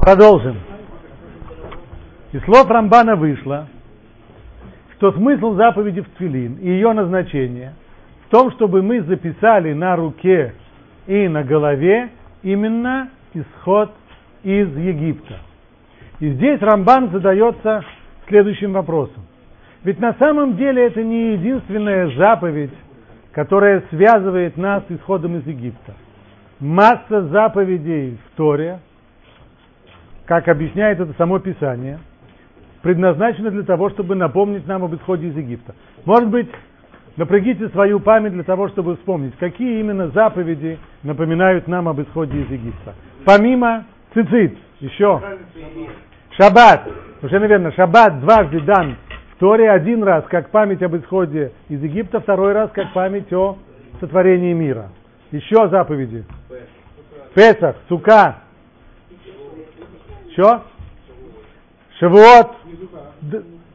[0.00, 0.56] Продолжим.
[2.32, 3.68] Из слов Рамбана вышло,
[4.96, 7.74] что смысл заповеди в Цвилин и ее назначение
[8.24, 10.54] в том, чтобы мы записали на руке
[11.06, 12.08] и на голове
[12.42, 13.92] именно исход
[14.42, 15.40] из Египта.
[16.18, 17.84] И здесь Рамбан задается
[18.26, 19.26] следующим вопросом.
[19.84, 22.72] Ведь на самом деле это не единственная заповедь,
[23.32, 25.92] которая связывает нас с исходом из Египта.
[26.58, 28.80] Масса заповедей в Торе,
[30.30, 31.98] как объясняет это само Писание,
[32.82, 35.74] предназначена для того, чтобы напомнить нам об исходе из Египта.
[36.04, 36.48] Может быть,
[37.16, 42.48] напрягите свою память для того, чтобы вспомнить, какие именно заповеди напоминают нам об исходе из
[42.48, 42.94] Египта.
[43.24, 45.20] Помимо цицит, еще
[46.38, 46.88] шаббат,
[47.22, 48.98] уже, наверное, шаббат дважды дан
[49.34, 53.58] в Торе, один раз как память об исходе из Египта, второй раз как память о
[53.98, 54.90] сотворении мира.
[55.32, 56.24] Еще заповеди.
[57.34, 58.36] Песах, Сука.
[60.40, 60.62] Что?
[61.98, 62.50] Шавуот,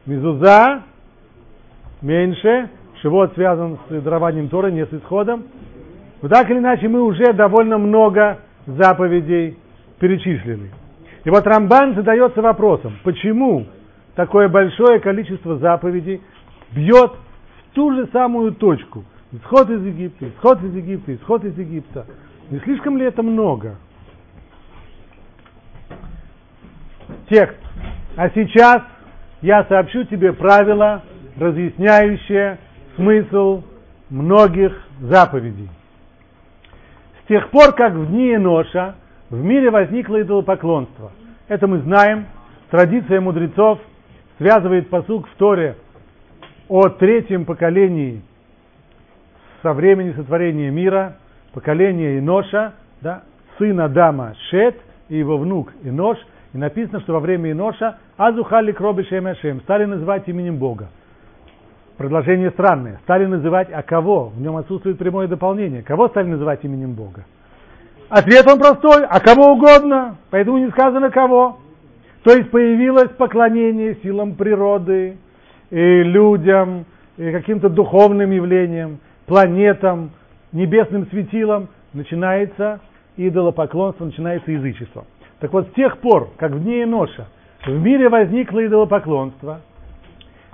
[0.04, 0.82] Мизуза,
[2.02, 2.70] меньше.
[3.00, 5.44] Шивот связан с дарованием Торы, не с исходом.
[6.22, 9.56] Но так или иначе мы уже довольно много заповедей
[10.00, 10.72] перечислили.
[11.24, 13.66] И вот Рамбан задается вопросом, почему
[14.16, 16.20] такое большое количество заповедей
[16.72, 19.04] бьет в ту же самую точку.
[19.30, 22.06] Исход из Египта, исход из Египта, исход из Египта.
[22.50, 23.76] Не слишком ли это много?
[27.28, 27.58] Текст.
[28.16, 28.82] А сейчас
[29.42, 31.02] я сообщу тебе правила,
[31.38, 32.58] разъясняющие
[32.96, 33.62] смысл
[34.10, 35.68] многих заповедей.
[37.24, 38.94] С тех пор, как в дни Еноша
[39.30, 41.12] в мире возникло идолопоклонство.
[41.48, 42.26] Это мы знаем.
[42.70, 43.78] Традиция мудрецов
[44.38, 45.76] связывает посук в Торе
[46.68, 48.22] о третьем поколении
[49.62, 51.16] со времени сотворения мира,
[51.52, 53.22] поколение Иноша, да,
[53.58, 54.76] сын Адама Шет
[55.08, 56.18] и его внук Инош.
[56.56, 60.88] И написано, что во время Иноша Азухали Кроби Шем стали называть именем Бога.
[61.98, 62.98] Предложение странное.
[63.02, 64.30] Стали называть, а кого?
[64.30, 65.82] В нем отсутствует прямое дополнение.
[65.82, 67.26] Кого стали называть именем Бога?
[68.08, 71.58] Ответ он простой, а кого угодно, поэтому не сказано кого.
[72.22, 75.18] То есть появилось поклонение силам природы,
[75.68, 76.86] и людям,
[77.18, 80.10] и каким-то духовным явлениям, планетам,
[80.52, 82.80] небесным светилам, начинается
[83.18, 85.04] идолопоклонство, начинается язычество.
[85.40, 87.28] Так вот, с тех пор, как в дни Ноша
[87.64, 89.60] в мире возникло идолопоклонство,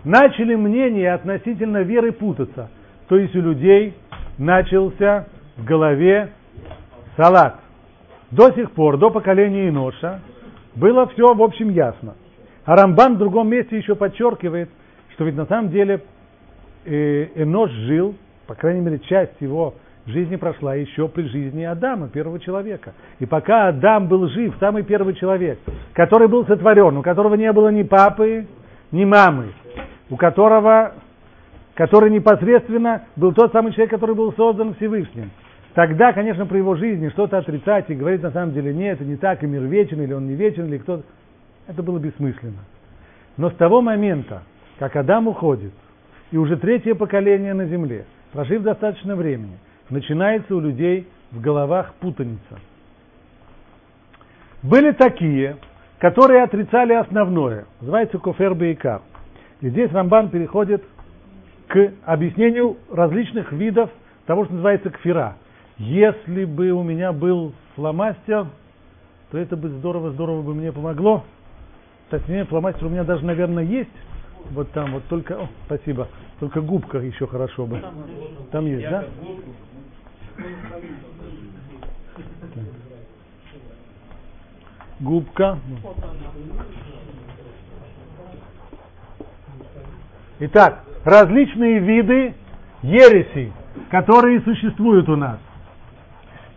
[0.05, 2.71] начали мнения относительно веры путаться.
[3.09, 3.95] То есть у людей
[4.39, 5.27] начался
[5.57, 6.33] в голове
[7.17, 7.61] салат.
[8.31, 10.21] До сих пор, до поколения Иноша,
[10.75, 12.15] было все, в общем, ясно.
[12.65, 14.71] А Рамбан в другом месте еще подчеркивает,
[15.11, 16.03] что ведь на самом деле
[16.87, 18.15] э, Энош жил,
[18.47, 19.75] по крайней мере, часть его
[20.07, 22.93] жизни прошла еще при жизни Адама, первого человека.
[23.19, 25.59] И пока Адам был жив, самый первый человек,
[25.93, 28.47] который был сотворен, у которого не было ни папы,
[28.91, 29.53] ни мамы,
[30.11, 30.95] у которого,
[31.75, 35.31] который непосредственно был тот самый человек, который был создан Всевышним,
[35.75, 39.17] Тогда, конечно, про его жизнь что-то отрицать и говорить на самом деле нет, это не
[39.17, 41.05] так, и мир вечен, или он не вечен, или кто-то.
[41.67, 42.65] Это было бессмысленно.
[43.39, 44.43] Но с того момента,
[44.79, 45.73] как Адам уходит,
[46.31, 49.59] и уже третье поколение на земле, прожив достаточно времени,
[49.93, 52.59] начинается у людей в головах путаница.
[54.63, 55.59] Были такие,
[55.99, 59.03] которые отрицали основное, называется кофер бейкар.
[59.61, 60.83] И здесь Рамбан переходит
[61.69, 63.91] к объяснению различных видов
[64.27, 65.37] того, что называется кфира.
[65.79, 68.47] Если бы у меня был фломастер,
[69.31, 71.25] то это бы здорово-здорово бы мне помогло.
[72.11, 73.91] Точнее, фломастер у меня даже, наверное, есть.
[74.51, 76.09] Вот там, вот только, о, спасибо,
[76.41, 77.81] только губка еще хорошо бы.
[78.51, 79.05] Там есть, да?
[85.01, 85.59] Губка.
[90.41, 92.35] Итак, различные виды
[92.83, 93.53] ереси,
[93.91, 95.39] которые существуют у нас.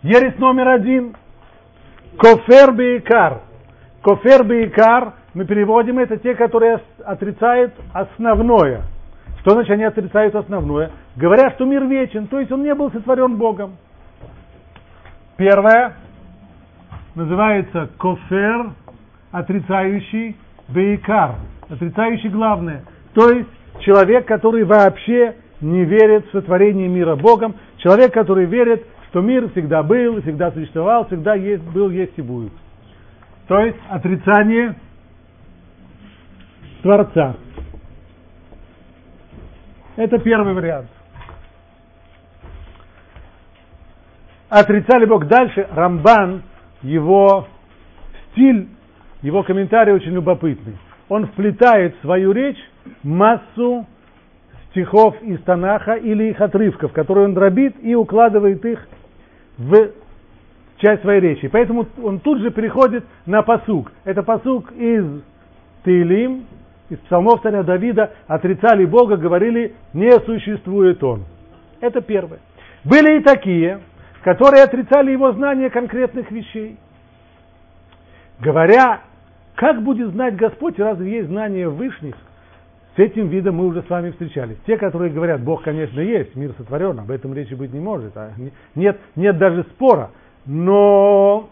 [0.04, 1.16] Ересь номер один.
[2.18, 3.42] Кофер бейкар.
[4.02, 8.84] Кофер бейкар, мы переводим это те, которые отрицают основное.
[9.46, 10.90] Что значит они отрицают основное?
[11.16, 13.78] Говорят, что мир вечен, то есть он не был сотворен Богом.
[15.38, 15.94] Первое
[17.14, 18.72] называется кофер,
[19.32, 20.36] отрицающий
[20.70, 21.36] бейкар,
[21.70, 22.86] отрицающий главное.
[23.14, 23.50] То есть
[23.82, 29.84] человек, который вообще не верит в сотворение мира Богом, человек, который верит что мир всегда
[29.84, 32.52] был, всегда существовал, всегда есть, был, есть и будет.
[33.48, 34.76] То есть отрицание
[36.82, 37.36] Творца.
[39.96, 40.88] Это первый вариант.
[44.50, 45.28] Отрицали Бог.
[45.28, 46.44] Дальше Рамбан,
[46.82, 47.48] его
[48.32, 48.68] стиль
[49.26, 50.78] его комментарий очень любопытный.
[51.10, 52.60] Он вплетает в свою речь
[53.02, 53.88] массу
[54.70, 58.88] стихов из Танаха или их отрывков, которые он дробит и укладывает их
[59.58, 59.90] в
[60.78, 61.48] часть своей речи.
[61.48, 63.92] Поэтому он тут же переходит на посук.
[64.04, 65.06] Это посук из
[65.84, 66.46] Таилим,
[66.90, 71.26] из псалмов царя Давида, отрицали Бога, говорили, не существует Он.
[71.82, 72.40] Это первое.
[72.84, 73.80] Были и такие,
[74.24, 76.78] которые отрицали его знание конкретных вещей.
[78.40, 79.02] Говоря,
[79.56, 82.16] как будет знать Господь, разве есть знание вышних?
[82.96, 84.58] С этим видом мы уже с вами встречались.
[84.66, 88.16] Те, которые говорят, Бог, конечно, есть, мир сотворен, об этом речи быть не может.
[88.16, 88.32] А
[88.76, 90.12] нет, нет даже спора.
[90.46, 91.50] Но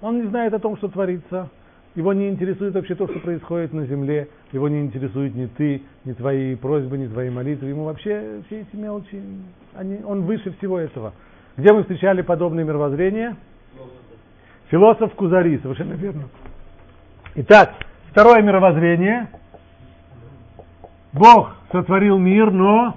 [0.00, 1.48] он не знает о том, что творится.
[1.94, 4.28] Его не интересует вообще то, что происходит на земле.
[4.52, 7.68] Его не интересует ни ты, ни твои просьбы, ни твои молитвы.
[7.68, 9.22] Ему вообще все эти мелочи,
[9.74, 11.12] они, он выше всего этого.
[11.56, 13.36] Где мы встречали подобное мировоззрение?
[14.70, 16.24] Философ Кузари, совершенно верно.
[17.36, 17.74] Итак,
[18.10, 19.28] второе мировоззрение.
[21.12, 22.96] Бог сотворил мир, но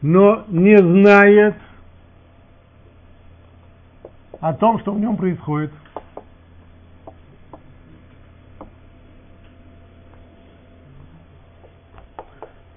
[0.00, 1.56] но не знает
[4.40, 5.70] о том, что в нем происходит.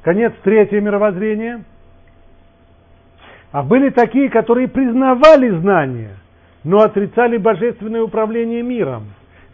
[0.01, 1.63] Конец третье мировоззрение.
[3.51, 6.15] А были такие, которые признавали знания,
[6.63, 9.07] но отрицали божественное управление миром,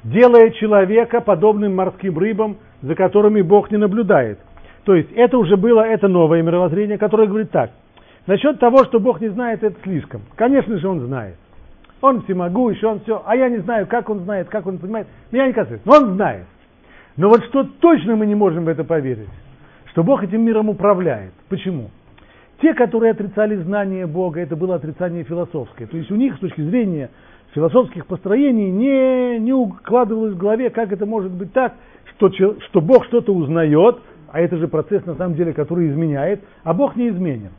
[0.04, 4.40] делая человека подобным морским рыбам, за которыми Бог не наблюдает.
[4.86, 7.72] То есть это уже было, это новое мировоззрение, которое говорит так.
[8.28, 10.22] Насчет того, что Бог не знает, это слишком.
[10.36, 11.36] Конечно же, Он знает.
[12.02, 13.22] Он всемогущий, Он все.
[13.26, 15.08] А я не знаю, как Он знает, как Он понимает.
[15.32, 15.88] Меня не касается.
[15.88, 16.46] Но Он знает.
[17.16, 19.30] Но вот что точно мы не можем в это поверить,
[19.88, 21.34] что Бог этим миром управляет.
[21.50, 21.90] Почему?
[22.62, 25.88] Те, которые отрицали знание Бога, это было отрицание философское.
[25.88, 27.10] То есть у них с точки зрения
[27.54, 31.74] философских построений не, не укладывалось в голове, как это может быть так,
[32.16, 33.98] что, что Бог что-то узнает,
[34.32, 37.52] а это же процесс на самом деле, который изменяет, а Бог не изменен.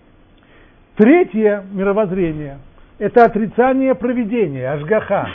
[0.97, 2.59] Третье мировоззрение–
[2.99, 5.29] это отрицание проведения, ажгаха.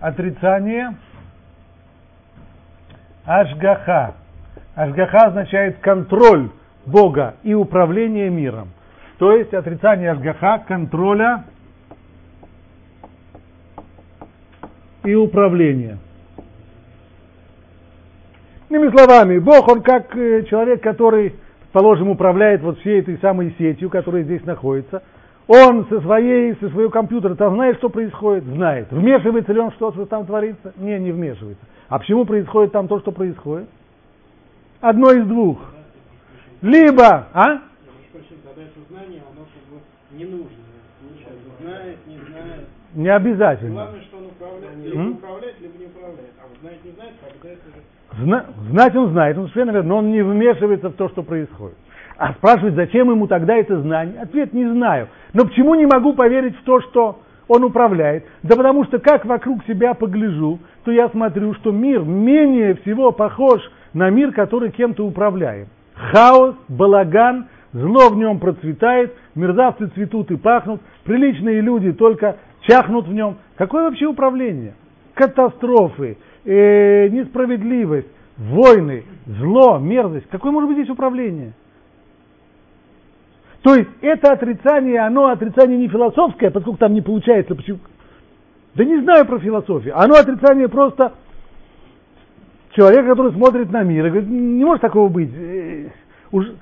[0.00, 0.96] Отрицание
[3.24, 4.14] ажгаха.
[4.74, 6.50] Ажгаха означает контроль
[6.86, 8.70] Бога и управление миром.
[9.18, 11.44] То есть отрицание Ашгаха, контроля
[15.04, 15.98] и управления.
[18.68, 21.34] Иными словами, Бог, он как э, человек, который,
[21.72, 25.02] положим, управляет вот всей этой самой сетью, которая здесь находится,
[25.46, 28.44] он со своей, со своего компьютера там знает, что происходит?
[28.44, 28.88] Знает.
[28.90, 30.72] Вмешивается ли он в что, что там творится?
[30.76, 31.64] Не, не вмешивается.
[31.88, 33.68] А почему происходит там то, что происходит?
[34.80, 35.58] Одно из двух.
[36.62, 37.60] Либо, а?
[40.12, 40.48] не нужно.
[41.60, 42.66] Знает, не знает.
[42.94, 43.72] Не обязательно.
[43.72, 44.76] Главное, что он управляет.
[44.78, 45.10] Либо М?
[45.12, 46.30] управляет, либо не управляет.
[46.38, 48.24] А вот знать не знает, когда это уже...
[48.24, 51.76] Зна- знать он знает, он совершенно верно, но он не вмешивается в то, что происходит.
[52.22, 54.20] А спрашивать, зачем ему тогда это знание?
[54.20, 55.08] Ответ не знаю.
[55.32, 58.24] Но почему не могу поверить в то, что он управляет?
[58.44, 63.60] Да потому что как вокруг себя погляжу, то я смотрю, что мир менее всего похож
[63.92, 65.66] на мир, который кем-то управляет.
[65.96, 73.12] Хаос, балаган, зло в нем процветает, мерзавцы цветут и пахнут, приличные люди только чахнут в
[73.12, 73.38] нем.
[73.56, 74.74] Какое вообще управление?
[75.14, 78.06] Катастрофы, э, несправедливость,
[78.38, 80.28] войны, зло, мерзость.
[80.30, 81.54] Какое может быть здесь управление?
[83.62, 87.54] То есть это отрицание, оно отрицание не философское, поскольку там не получается.
[87.54, 87.78] Почему?
[88.74, 89.98] Да не знаю про философию.
[89.98, 91.12] Оно отрицание просто
[92.72, 95.30] человека, который смотрит на мир и говорит, не может такого быть.
[95.34, 95.90] Э,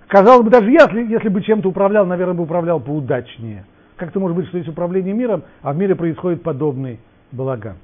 [0.09, 3.65] казалось бы, даже если, если бы чем-то управлял, наверное, бы управлял поудачнее.
[3.97, 7.01] Как это может быть, что есть управление миром, а в мире происходит подобный
[7.33, 7.77] балаган?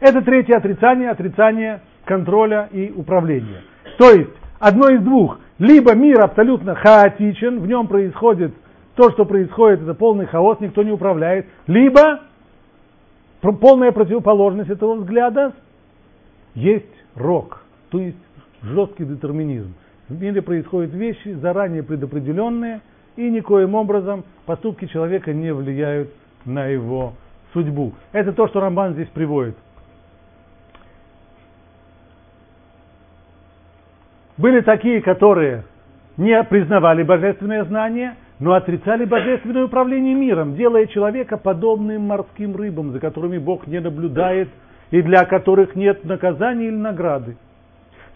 [0.00, 3.62] Это третье отрицание, отрицание контроля и управления.
[3.98, 5.38] То есть, одно из двух.
[5.62, 8.52] Либо мир абсолютно хаотичен, в нем происходит
[8.96, 11.46] то, что происходит, это полный хаос, никто не управляет.
[11.68, 12.22] Либо
[13.60, 15.52] полная противоположность этого взгляда
[16.56, 18.18] есть рок, то есть
[18.60, 19.72] жесткий детерминизм.
[20.08, 22.80] В мире происходят вещи, заранее предопределенные,
[23.14, 26.10] и никоим образом поступки человека не влияют
[26.44, 27.12] на его
[27.52, 27.92] судьбу.
[28.10, 29.56] Это то, что Рамбан здесь приводит.
[34.42, 35.62] Были такие, которые
[36.16, 42.98] не признавали божественное знание, но отрицали божественное управление миром, делая человека подобным морским рыбам, за
[42.98, 44.48] которыми Бог не наблюдает
[44.90, 47.36] и для которых нет наказания или награды.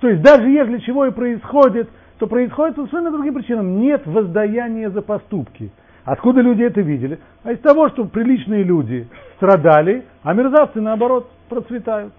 [0.00, 3.78] То есть даже если чего и происходит, то происходит по совершенно другим причинам.
[3.78, 5.70] Нет воздаяния за поступки.
[6.04, 7.20] Откуда люди это видели?
[7.44, 9.06] А из того, что приличные люди
[9.36, 12.12] страдали, а мерзавцы, наоборот, процветают.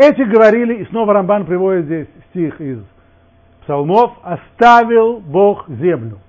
[0.00, 2.78] Эти говорили, и снова Рамбан приводит здесь стих из
[3.60, 6.20] псалмов, оставил Бог землю.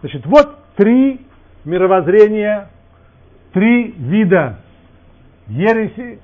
[0.00, 1.20] Значит, вот три
[1.66, 2.70] мировоззрения,
[3.52, 4.60] три вида
[5.48, 6.18] ереси,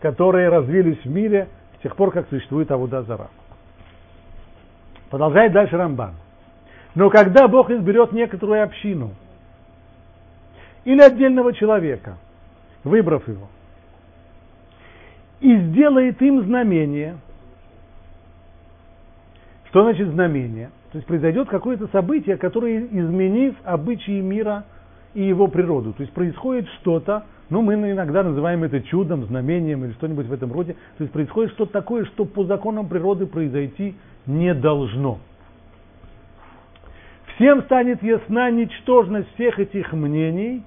[0.00, 3.26] которые развились в мире с тех пор, как существует Авуда Зара.
[5.10, 6.14] Продолжает дальше Рамбан.
[6.94, 9.10] Но когда Бог изберет некоторую общину
[10.84, 12.16] или отдельного человека,
[12.84, 13.48] выбрав его,
[15.40, 17.16] и сделает им знамение,
[19.68, 20.70] что значит знамение?
[20.92, 24.64] То есть произойдет какое-то событие, которое, изменив обычаи мира
[25.14, 29.92] и его природу, то есть происходит что-то, ну, мы иногда называем это чудом, знамением или
[29.92, 30.74] что-нибудь в этом роде.
[30.98, 33.94] То есть происходит что-то такое, что по законам природы произойти
[34.26, 35.20] не должно.
[37.36, 40.64] Всем станет ясна ничтожность всех этих мнений,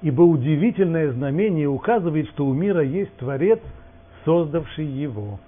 [0.00, 3.60] ибо удивительное знамение указывает, что у мира есть Творец,
[4.24, 5.38] создавший его.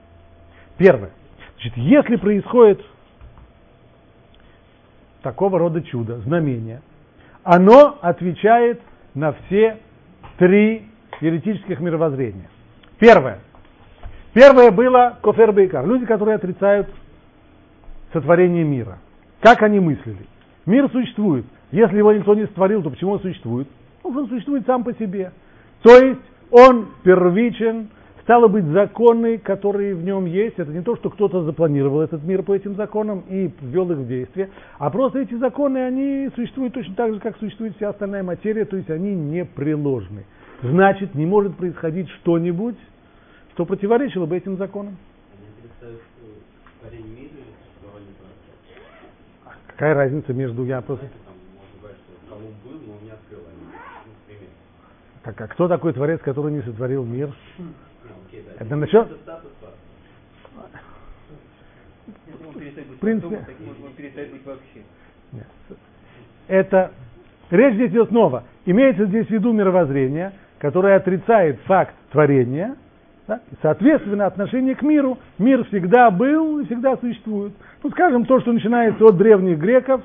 [0.78, 1.10] Первое.
[1.54, 2.84] Значит, если происходит
[5.22, 6.82] такого рода чудо, знамение,
[7.42, 8.80] оно отвечает
[9.14, 9.78] на все
[10.38, 10.86] три
[11.20, 12.48] еретических мировоззрения.
[12.98, 13.40] Первое.
[14.32, 15.86] Первое было кофер бейкар.
[15.86, 16.88] Люди, которые отрицают
[18.12, 18.98] сотворение мира.
[19.40, 20.26] Как они мыслили?
[20.66, 21.46] Мир существует.
[21.72, 23.68] Если его никто не сотворил, то почему он существует?
[24.04, 25.32] Ну, он существует сам по себе.
[25.82, 27.88] То есть он первичен,
[28.26, 32.42] стало быть, законы, которые в нем есть, это не то, что кто-то запланировал этот мир
[32.42, 36.96] по этим законам и ввел их в действие, а просто эти законы, они существуют точно
[36.96, 40.24] так же, как существует вся остальная материя, то есть они непреложны.
[40.60, 42.74] Значит, не может происходить что-нибудь,
[43.54, 44.96] что противоречило бы этим законам.
[49.68, 51.06] Какая разница между я просто...
[55.22, 57.32] Так, а кто такой творец, который не сотворил мир?
[58.58, 59.08] Это насчет...
[62.88, 63.46] В принципе...
[66.48, 66.92] Это...
[67.50, 68.44] Речь здесь идет снова.
[68.64, 72.76] Имеется здесь в виду мировоззрение, которое отрицает факт творения,
[73.26, 73.40] да?
[73.62, 75.18] Соответственно, отношение к миру.
[75.38, 77.52] Мир всегда был и всегда существует.
[77.82, 80.02] Ну, скажем, то, что начинается от древних греков,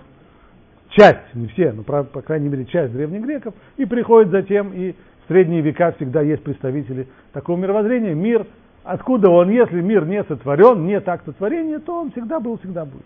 [0.89, 4.95] часть, не все, но, по крайней мере, часть древних греков, и приходит затем и
[5.27, 8.13] средние века всегда есть представители такого мировоззрения.
[8.13, 8.45] Мир,
[8.83, 13.05] откуда он, если мир не сотворен, нет акта творения, то он всегда был, всегда будет.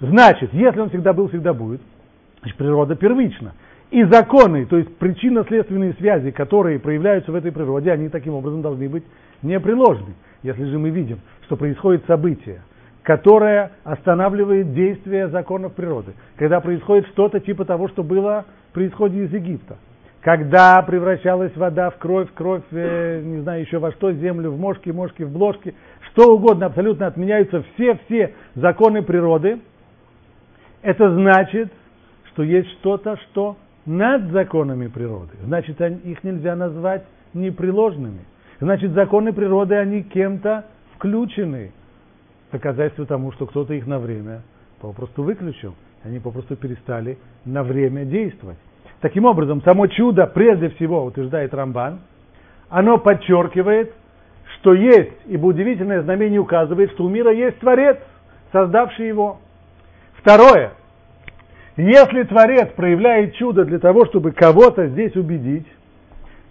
[0.00, 1.80] Значит, если он всегда был, всегда будет,
[2.40, 3.54] значит, природа первична.
[3.90, 8.88] И законы, то есть причинно-следственные связи, которые проявляются в этой природе, они таким образом должны
[8.88, 9.04] быть
[9.42, 10.14] непреложны.
[10.42, 12.62] Если же мы видим, что происходит событие,
[13.02, 19.32] которое останавливает действие законов природы, когда происходит что-то типа того, что было при исходе из
[19.32, 19.76] Египта,
[20.24, 24.88] когда превращалась вода в кровь, кровь, э, не знаю еще во что, землю в мошки,
[24.88, 25.74] мошки в бложки,
[26.10, 29.60] что угодно, абсолютно отменяются все-все законы природы,
[30.80, 31.70] это значит,
[32.32, 35.32] что есть что-то, что над законами природы.
[35.42, 37.04] Значит, их нельзя назвать
[37.34, 38.20] непреложными.
[38.60, 40.64] Значит, законы природы, они кем-то
[40.94, 41.72] включены.
[42.50, 44.40] Доказательство тому, что кто-то их на время
[44.80, 45.74] попросту выключил.
[46.02, 48.56] Они попросту перестали на время действовать.
[49.04, 51.98] Таким образом, само чудо, прежде всего, утверждает Рамбан,
[52.70, 53.92] оно подчеркивает,
[54.54, 57.98] что есть, ибо удивительное знамение указывает, что у мира есть Творец,
[58.50, 59.40] создавший его.
[60.14, 60.70] Второе.
[61.76, 65.66] Если Творец проявляет чудо для того, чтобы кого-то здесь убедить,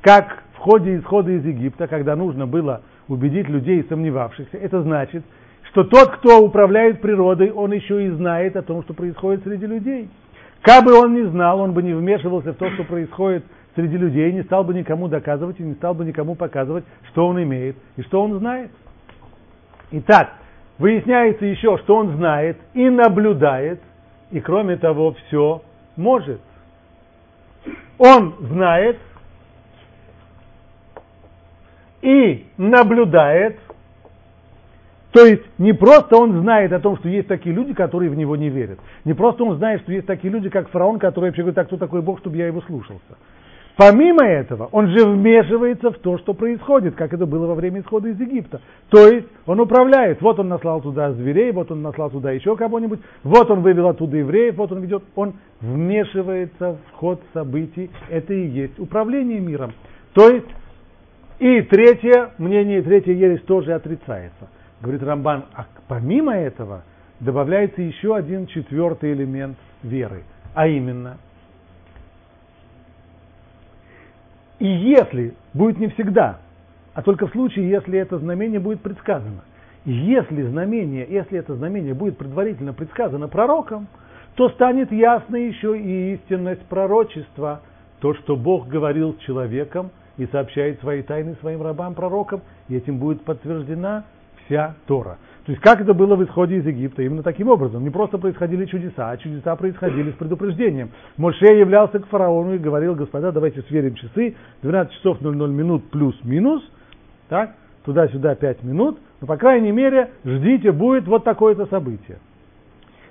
[0.01, 5.23] как в ходе исхода из Египта, когда нужно было убедить людей, сомневавшихся, это значит,
[5.71, 10.07] что тот, кто управляет природой, он еще и знает о том, что происходит среди людей.
[10.63, 13.43] Как бы он не знал, он бы не вмешивался в то, что происходит
[13.75, 17.43] среди людей, не стал бы никому доказывать и не стал бы никому показывать, что он
[17.43, 18.71] имеет и что он знает.
[19.91, 20.35] Итак,
[20.77, 23.81] выясняется еще, что он знает и наблюдает,
[24.31, 25.61] и кроме того, все
[25.97, 26.39] может.
[27.97, 28.97] Он знает
[32.01, 33.59] и наблюдает
[35.13, 38.35] то есть не просто он знает о том, что есть такие люди, которые в него
[38.35, 38.79] не верят.
[39.05, 41.77] Не просто он знает, что есть такие люди, как фараон, который вообще говорит, а кто
[41.77, 43.15] такой Бог, чтобы я его слушался.
[43.77, 48.09] Помимо этого, он же вмешивается в то, что происходит, как это было во время исхода
[48.09, 48.61] из Египта.
[48.89, 50.19] То есть он управляет.
[50.21, 54.17] Вот он наслал туда зверей, вот он наслал туда еще кого-нибудь, вот он вывел оттуда
[54.17, 55.03] евреев, вот он ведет.
[55.15, 57.91] Он вмешивается в ход событий.
[58.09, 59.73] Это и есть управление миром.
[60.13, 60.47] То есть
[61.37, 64.49] и третье мнение, третья ересь тоже отрицается.
[64.83, 66.83] Говорит Рамбан, а помимо этого
[67.21, 70.23] добавляется еще один четвертый элемент веры.
[70.53, 71.19] А именно,
[74.59, 76.39] и если, будет не всегда,
[76.93, 79.45] а только в случае, если это знамение будет предсказано.
[79.85, 83.87] Если знамение, если это знамение будет предварительно предсказано пророком,
[84.35, 87.61] то станет ясно еще и истинность пророчества,
[88.01, 93.23] то, что Бог говорил с человеком и сообщает свои тайны своим рабам-пророкам, и этим будет
[93.23, 94.03] подтверждена
[94.53, 95.17] вся Тора.
[95.45, 97.01] То есть как это было в исходе из Египта?
[97.01, 97.83] Именно таким образом.
[97.83, 100.91] Не просто происходили чудеса, а чудеса происходили с предупреждением.
[101.17, 106.63] Моше являлся к фараону и говорил, господа, давайте сверим часы, 12 часов 00 минут плюс-минус,
[107.27, 112.19] так, туда-сюда 5 минут, но по крайней мере ждите, будет вот такое-то событие.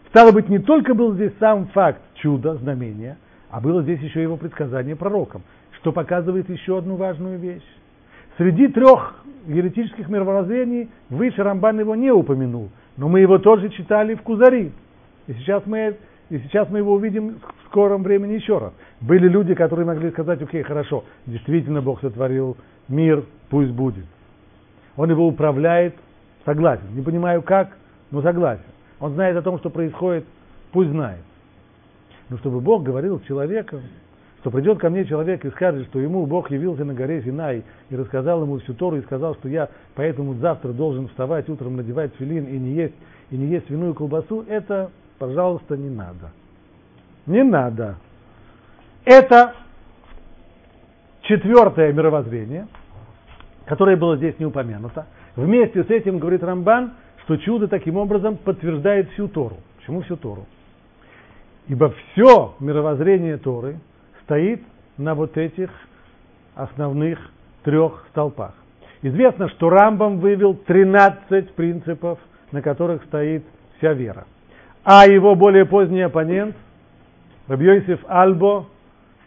[0.08, 3.18] Стало быть, не только был здесь сам факт чуда, знамения,
[3.50, 5.42] а было здесь еще его предсказание пророкам,
[5.80, 7.66] что показывает еще одну важную вещь.
[8.38, 14.22] Среди трех еретических мировоззрений выше Рамбан его не упомянул, но мы его тоже читали в
[14.22, 14.72] Кузари.
[15.26, 15.96] И сейчас мы,
[16.30, 18.72] и сейчас мы его увидим в скором времени еще раз.
[19.00, 22.56] Были люди, которые могли сказать, окей, хорошо, действительно Бог сотворил
[22.88, 24.04] мир, пусть будет.
[24.96, 25.94] Он его управляет,
[26.44, 26.84] согласен.
[26.94, 27.76] Не понимаю как,
[28.10, 28.64] но согласен.
[29.00, 30.24] Он знает о том, что происходит,
[30.70, 31.22] пусть знает.
[32.28, 33.80] Но чтобы Бог говорил с человеком,
[34.42, 37.96] что придет ко мне человек и скажет, что ему Бог явился на горе Синай и
[37.96, 42.46] рассказал ему всю Тору и сказал, что я поэтому завтра должен вставать утром, надевать филин
[42.46, 42.94] и не есть,
[43.30, 46.32] и не есть свиную колбасу, это, пожалуйста, не надо.
[47.26, 47.98] Не надо.
[49.04, 49.54] Это
[51.22, 52.66] четвертое мировоззрение,
[53.66, 55.06] которое было здесь не упомянуто.
[55.36, 59.58] Вместе с этим говорит Рамбан, что чудо таким образом подтверждает всю Тору.
[59.76, 60.46] Почему всю Тору?
[61.68, 63.76] Ибо все мировоззрение Торы–
[64.32, 64.62] стоит
[64.96, 65.68] на вот этих
[66.54, 67.18] основных
[67.64, 68.54] трех столпах.
[69.02, 72.18] Известно, что Рамбам вывел 13 принципов,
[72.50, 73.44] на которых стоит
[73.76, 74.24] вся вера.
[74.84, 76.56] А его более поздний оппонент,
[77.46, 78.66] Рабьёйсиф Альбо,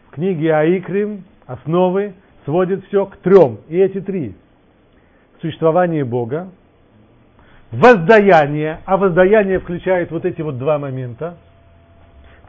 [0.07, 3.59] в книге Аикрим, основы, сводит все к трем.
[3.67, 4.35] И эти три.
[5.39, 6.47] Существование Бога,
[7.71, 11.37] воздаяние, а воздаяние включает вот эти вот два момента,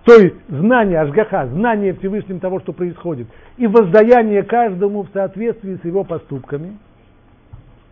[0.07, 5.85] то есть знание Ашгаха, знание Всевышним того, что происходит, и воздаяние каждому в соответствии с
[5.85, 6.79] его поступками.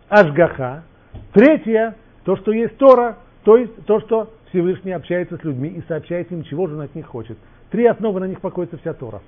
[0.07, 0.85] Ашгаха.
[1.33, 6.31] Третье, то, что есть Тора, то есть то, что Всевышний общается с людьми и сообщает
[6.31, 7.37] им, чего же он от них хочет.
[7.69, 9.21] Три основы, на них покоится вся Тора.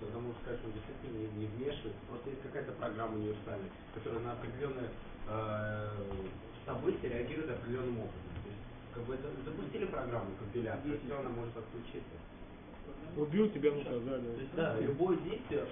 [0.00, 4.88] Потому что, он действительно не, не вмешивается, просто есть какая-то программа универсальная, которая на определенное
[5.28, 5.88] э,
[6.64, 8.32] событие реагирует определенным образом.
[8.40, 8.62] То есть,
[8.94, 12.21] как бы это, запустили программу компиляции, все она может отключиться.
[13.16, 14.22] Убил тебя, наказали.
[14.22, 15.64] То есть, да, любое действие,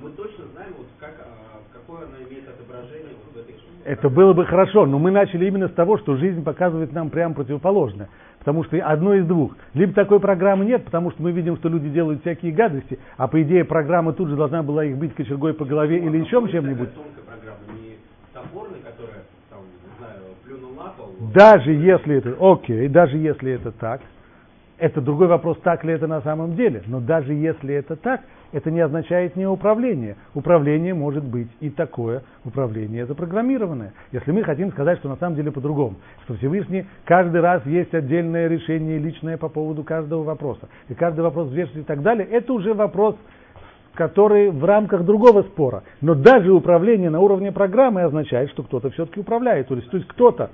[0.00, 4.32] мы точно знаем, вот как, а, какое оно имеет отображение вот в этой Это было
[4.32, 8.08] бы хорошо, но мы начали именно с того, что жизнь показывает нам прямо противоположное.
[8.38, 9.54] Потому что одно из двух.
[9.74, 13.42] Либо такой программы нет, потому что мы видим, что люди делают всякие гадости, а по
[13.42, 16.88] идее программа тут же должна была их бить кочергой по голове или еще чем-нибудь.
[21.34, 24.00] Даже если это, окей, даже если это так,
[24.78, 26.82] это другой вопрос, так ли это на самом деле.
[26.86, 28.20] Но даже если это так,
[28.52, 30.16] это не означает не управление.
[30.34, 33.92] Управление может быть и такое управление запрограммированное.
[34.12, 38.48] Если мы хотим сказать, что на самом деле по-другому, что Всевышний каждый раз есть отдельное
[38.48, 42.72] решение личное по поводу каждого вопроса, и каждый вопрос взвешивает и так далее, это уже
[42.72, 43.16] вопрос,
[43.94, 45.82] который в рамках другого спора.
[46.00, 49.68] Но даже управление на уровне программы означает, что кто-то все-таки управляет.
[49.68, 50.50] То есть, то есть кто-то...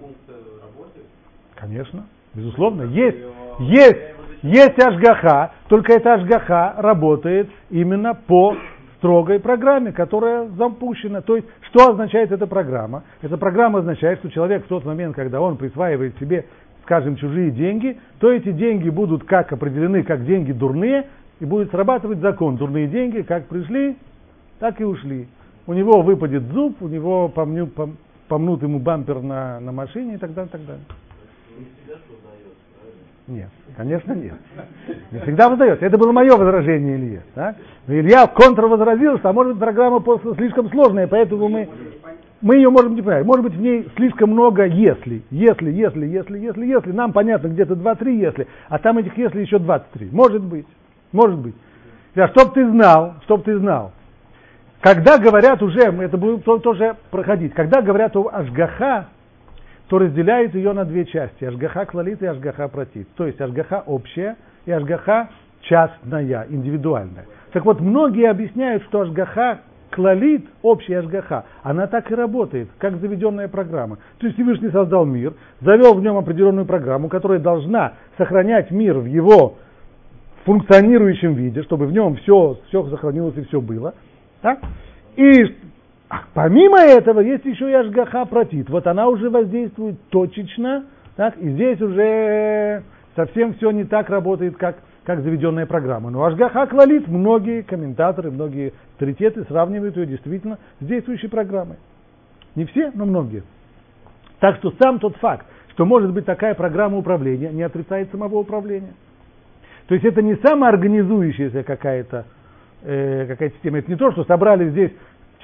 [1.54, 3.18] Конечно, безусловно, есть,
[3.60, 4.13] есть
[4.44, 8.54] есть Ашгаха, только эта Ашгаха работает именно по
[8.98, 11.22] строгой программе, которая запущена.
[11.22, 13.04] То есть, что означает эта программа?
[13.22, 16.44] Эта программа означает, что человек в тот момент, когда он присваивает себе,
[16.82, 21.06] скажем, чужие деньги, то эти деньги будут как определены как деньги дурные,
[21.40, 22.56] и будет срабатывать закон.
[22.56, 23.96] Дурные деньги как пришли,
[24.58, 25.26] так и ушли.
[25.66, 27.72] У него выпадет зуб, у него помнют,
[28.28, 30.84] помнут ему бампер на, на машине и так далее, и так далее.
[33.26, 34.34] Нет, конечно нет.
[35.10, 35.84] Не всегда выдается.
[35.84, 37.22] Это было мое возражение Илье.
[37.34, 37.54] Да?
[37.86, 41.68] Но Илья контрвозразил, что а может быть программа просто слишком сложная, поэтому мы,
[42.40, 43.24] мы ее можем не понять.
[43.24, 45.22] Может быть в ней слишком много если.
[45.30, 46.92] Если, если, если, если, если.
[46.92, 50.10] Нам понятно где-то 2-3 если, а там этих если еще 23.
[50.12, 50.66] Может быть.
[51.12, 51.54] Может быть.
[52.14, 53.92] Да, чтоб ты знал, чтоб ты знал.
[54.80, 59.06] Когда говорят уже, это будет тоже проходить, когда говорят о Ашгаха,
[59.88, 61.44] то разделяет ее на две части.
[61.44, 63.08] Ашгаха клалит и Ашгаха протит.
[63.16, 65.28] То есть Ашгаха общая и Ашгаха
[65.62, 67.26] частная, индивидуальная.
[67.52, 73.48] Так вот, многие объясняют, что Ашгаха клалит, общая Ашгаха, она так и работает, как заведенная
[73.48, 73.98] программа.
[74.18, 79.06] То есть Всевышний создал мир, завел в нем определенную программу, которая должна сохранять мир в
[79.06, 79.54] его
[80.44, 83.94] функционирующем виде, чтобы в нем все, все сохранилось и все было.
[84.42, 84.60] Так?
[85.16, 85.56] И
[86.34, 88.68] помимо этого есть еще и Ашгаха протит.
[88.68, 90.84] Вот она уже воздействует точечно,
[91.16, 91.36] так?
[91.38, 92.82] и здесь уже
[93.16, 96.10] совсем все не так работает, как, как заведенная программа.
[96.10, 101.76] Но Ашгаха клалит, многие комментаторы, многие авторитеты сравнивают ее действительно с действующей программой.
[102.54, 103.42] Не все, но многие.
[104.40, 108.94] Так что сам тот факт, что может быть такая программа управления, не отрицает самого управления.
[109.88, 112.24] То есть это не самоорганизующаяся какая-то
[112.82, 113.78] э, какая система.
[113.78, 114.92] Это не то, что собрали здесь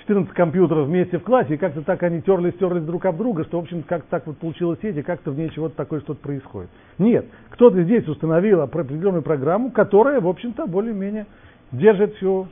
[0.00, 3.58] 14 компьютеров вместе в классе, и как-то так они терлись, терлись друг об друга, что,
[3.58, 6.70] в общем, как так вот получилось сеть, и как-то в ней чего-то такое что-то происходит.
[6.98, 11.26] Нет, кто-то здесь установил определенную программу, которая, в общем-то, более-менее
[11.72, 12.48] держит всю,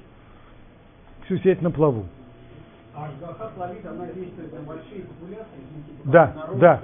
[1.24, 2.04] всю сеть на плаву.
[2.94, 3.08] А
[3.54, 5.60] Плавит, она действует на большие популяции?
[5.86, 6.80] Типа, да, народы, да.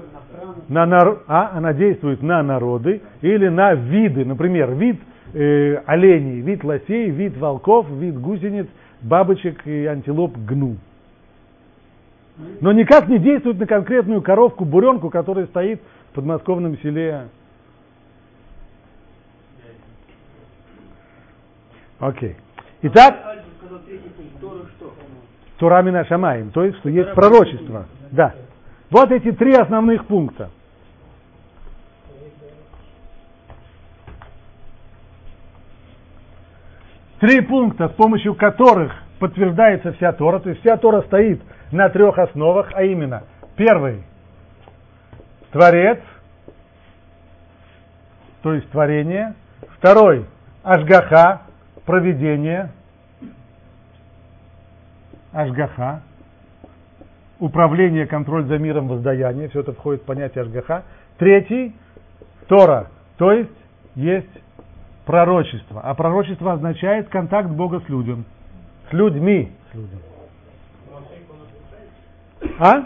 [0.68, 1.18] На, на нар...
[1.26, 5.00] А, она действует на народы или на виды, например, вид
[5.32, 8.68] э, оленей, вид лосей, вид волков, вид гусениц,
[9.04, 10.76] бабочек и антилоп гну.
[12.60, 17.28] Но никак не действует на конкретную коровку, буренку, которая стоит в подмосковном селе.
[22.00, 22.36] Окей.
[22.82, 23.14] Итак,
[25.58, 27.86] Турамина Шамаем, то есть, что есть пророчество.
[28.10, 28.34] Да.
[28.90, 30.50] Вот эти три основных пункта.
[37.24, 41.40] Три пункта, с помощью которых подтверждается вся Тора, то есть вся Тора стоит
[41.72, 43.22] на трех основах, а именно,
[43.56, 44.02] первый–
[45.50, 46.00] Творец,
[48.42, 49.32] то есть творение,
[49.78, 50.26] второй–
[50.62, 51.40] Ашгаха,
[51.86, 52.70] проведение,
[55.32, 56.02] Ашгаха,
[57.38, 60.82] управление, контроль за миром, воздаяние, все это входит в понятие Ашгаха.
[61.16, 61.74] Третий–
[62.48, 63.56] Тора, то есть
[63.94, 64.43] есть
[65.04, 65.80] пророчество.
[65.82, 68.24] А пророчество означает контакт Бога с людям.
[68.90, 69.52] С людьми.
[69.72, 69.98] С людьми.
[72.58, 72.84] А?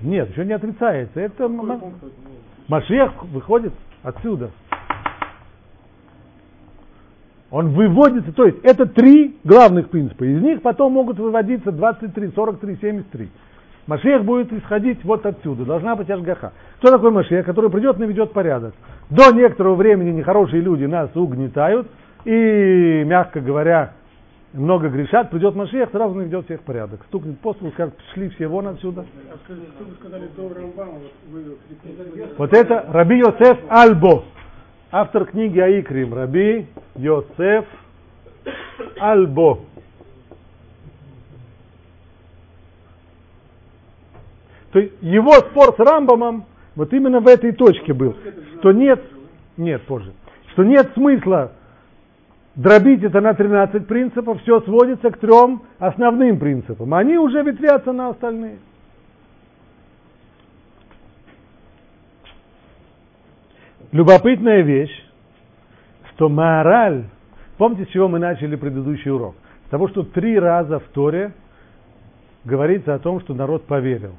[0.00, 1.20] Нет, еще не отрицается.
[1.20, 1.48] Это
[2.68, 3.72] Машех выходит
[4.02, 4.50] отсюда.
[7.50, 10.24] Он выводится, то есть это три главных принципа.
[10.24, 13.28] Из них потом могут выводиться 23, 43, 73.
[13.88, 15.64] Машех будет исходить вот отсюда.
[15.64, 16.52] Должна быть Ашгаха.
[16.76, 18.74] Кто такой Машех, который придет и наведет порядок?
[19.08, 21.88] До некоторого времени нехорошие люди нас угнетают
[22.26, 23.94] и, мягко говоря,
[24.52, 27.00] много грешат, придет Машех, сразу наведет всех порядок.
[27.06, 29.06] Стукнет по столу, скажет, шли все вон отсюда.
[32.36, 34.24] Вот это Раби Йосеф Альбо,
[34.92, 37.64] автор книги Аикрим, Раби Йосеф
[39.00, 39.60] Альбо.
[44.72, 48.14] То есть его спор с Рамбамом вот именно в этой точке был,
[48.58, 49.02] что нет,
[49.56, 50.12] нет, позже,
[50.52, 51.52] что нет смысла
[52.54, 56.92] дробить это на 13 принципов, все сводится к трем основным принципам.
[56.92, 58.58] Они уже ветвятся на остальные.
[63.92, 64.92] Любопытная вещь,
[66.10, 67.04] что мораль,
[67.56, 69.34] помните, с чего мы начали предыдущий урок?
[69.66, 71.32] С того, что три раза в Торе
[72.44, 74.14] говорится о том, что народ поверил.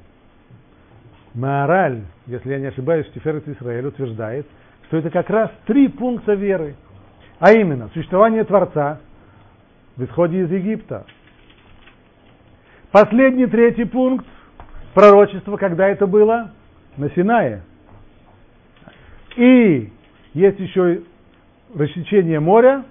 [1.34, 4.46] Мораль, если я не ошибаюсь, Тиферет Израиль утверждает,
[4.86, 6.74] что это как раз три пункта веры.
[7.38, 9.00] А именно, существование Творца
[9.96, 11.06] в исходе из Египта.
[12.90, 14.26] Последний третий пункт
[14.94, 16.50] пророчество, когда это было?
[16.96, 17.62] На Синае.
[19.36, 19.92] И
[20.34, 21.02] есть еще
[21.74, 22.84] рассечение моря.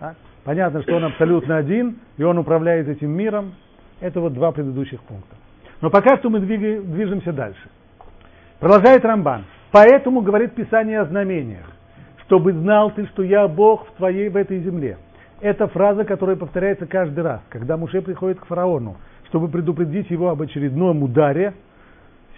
[0.00, 0.16] Так?
[0.44, 3.54] Понятно, что он абсолютно один, и он управляет этим миром.
[4.00, 5.36] Это вот два предыдущих пункта.
[5.80, 7.68] Но пока что мы движемся дальше.
[8.60, 9.44] Продолжает Рамбан.
[9.70, 11.66] Поэтому говорит Писание о знамениях.
[12.24, 14.96] Чтобы знал ты, что я Бог в твоей, в этой земле.
[15.40, 18.96] Это фраза, которая повторяется каждый раз, когда Муше приходит к фараону,
[19.28, 21.52] чтобы предупредить его об очередном ударе.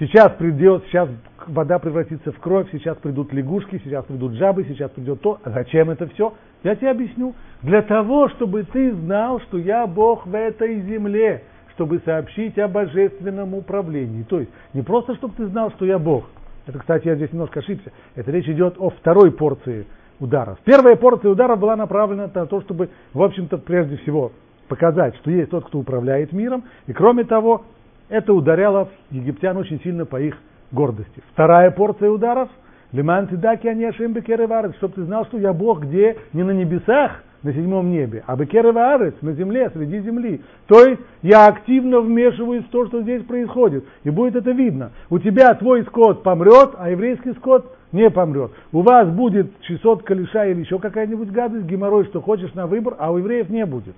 [0.01, 1.09] Сейчас придет, сейчас
[1.47, 5.39] вода превратится в кровь, сейчас придут лягушки, сейчас придут жабы, сейчас придет то.
[5.45, 6.35] А зачем это все?
[6.65, 7.35] Я тебе объясню.
[7.63, 11.45] Для того, чтобы ты знал, что я Бог в этой земле
[11.79, 14.25] чтобы сообщить о божественном управлении.
[14.25, 16.25] То есть не просто, чтобы ты знал, что я Бог.
[16.67, 17.93] Это, кстати, я здесь немножко ошибся.
[18.17, 19.87] Это речь идет о второй порции
[20.19, 20.59] ударов.
[20.65, 24.33] Первая порция ударов была направлена на то, чтобы, в общем-то, прежде всего
[24.67, 26.65] показать, что есть тот, кто управляет миром.
[26.89, 27.63] И кроме того,
[28.09, 30.37] это ударяло египтян очень сильно по их
[30.73, 31.23] гордости.
[31.33, 32.49] Вторая порция ударов–
[32.91, 36.17] Лиман Тидаки Анешим Бекереварец, чтобы ты знал, что я Бог где?
[36.33, 40.43] Не на небесах, на седьмом небе, а Бекерова Арец на земле, среди земли.
[40.67, 43.85] То есть я активно вмешиваюсь в то, что здесь происходит.
[44.05, 44.91] И будет это видно.
[45.09, 48.51] У тебя твой скот помрет, а еврейский скот не помрет.
[48.73, 53.13] У вас будет 600 калиша или еще какая-нибудь гадость, геморрой, что хочешь на выбор, а
[53.13, 53.95] у евреев не будет.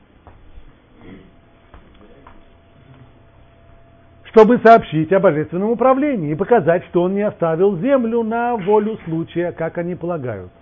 [4.25, 9.51] Чтобы сообщить о божественном управлении и показать, что он не оставил землю на волю случая,
[9.51, 10.53] как они полагают,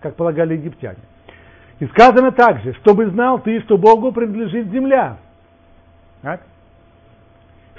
[0.00, 0.98] как полагали египтяне.
[1.80, 5.18] И сказано также, чтобы знал ты, что Богу принадлежит земля.
[6.22, 6.40] Так?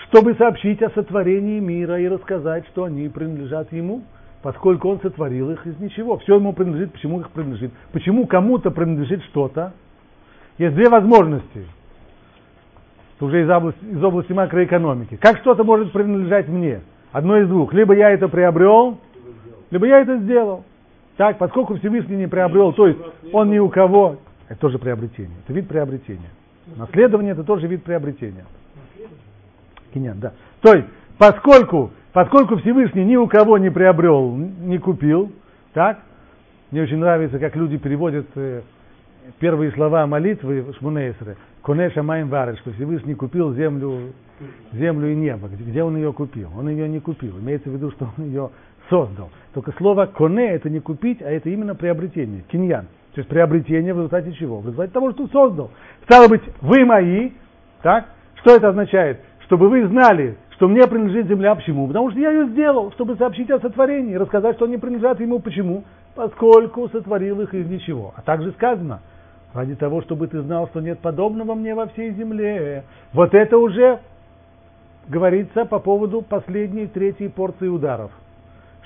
[0.08, 4.03] Чтобы сообщить о сотворении мира и рассказать, что они принадлежат Ему,
[4.41, 6.17] поскольку Он сотворил их из ничего.
[6.19, 7.71] Все Ему принадлежит, почему их принадлежит.
[7.91, 9.73] Почему кому-то принадлежит что-то.
[10.58, 11.65] Есть две возможности.
[13.15, 15.15] Это уже из области, из области макроэкономики.
[15.15, 16.81] Как что-то может принадлежать мне?
[17.12, 17.73] Одно из двух.
[17.73, 18.99] Либо я это приобрел,
[19.71, 20.65] либо я это сделал.
[21.17, 22.99] Так, поскольку Всевышний не приобрел, то есть
[23.32, 24.17] он ни у кого,
[24.49, 26.30] это тоже приобретение, это вид приобретения.
[26.75, 28.45] Наследование это тоже вид приобретения.
[29.93, 30.34] Кинян, да.
[30.62, 35.32] То есть, поскольку, поскольку Всевышний ни у кого не приобрел, не купил,
[35.73, 35.99] так,
[36.71, 38.62] мне очень нравится, как люди переводят э,
[39.39, 41.38] первые слова молитвы Шмунейсры.
[41.62, 44.13] Конеша Майм Варыш, что Всевышний купил землю,
[44.73, 45.47] землю и небо.
[45.47, 46.49] Где он ее купил?
[46.58, 47.39] Он ее не купил.
[47.39, 48.49] Имеется в виду, что он ее
[48.89, 49.29] создал.
[49.53, 52.87] Только слово коне это не купить, а это именно приобретение, киньян.
[53.13, 54.59] То есть приобретение в результате чего?
[54.59, 55.71] В результате того, что создал.
[56.03, 57.31] Стало быть, вы мои,
[57.81, 58.07] так?
[58.41, 59.21] Что это означает?
[59.45, 61.55] Чтобы вы знали, что мне принадлежит земля.
[61.55, 61.87] Почему?
[61.87, 65.39] Потому что я ее сделал, чтобы сообщить о сотворении, рассказать, что они принадлежат ему.
[65.39, 65.85] Почему?
[66.15, 68.13] Поскольку сотворил их из ничего.
[68.17, 68.99] А также сказано,
[69.53, 72.83] ради того, чтобы ты знал, что нет подобного мне во всей земле.
[73.13, 73.99] Вот это уже
[75.07, 78.11] говорится по поводу последней, третьей порции ударов–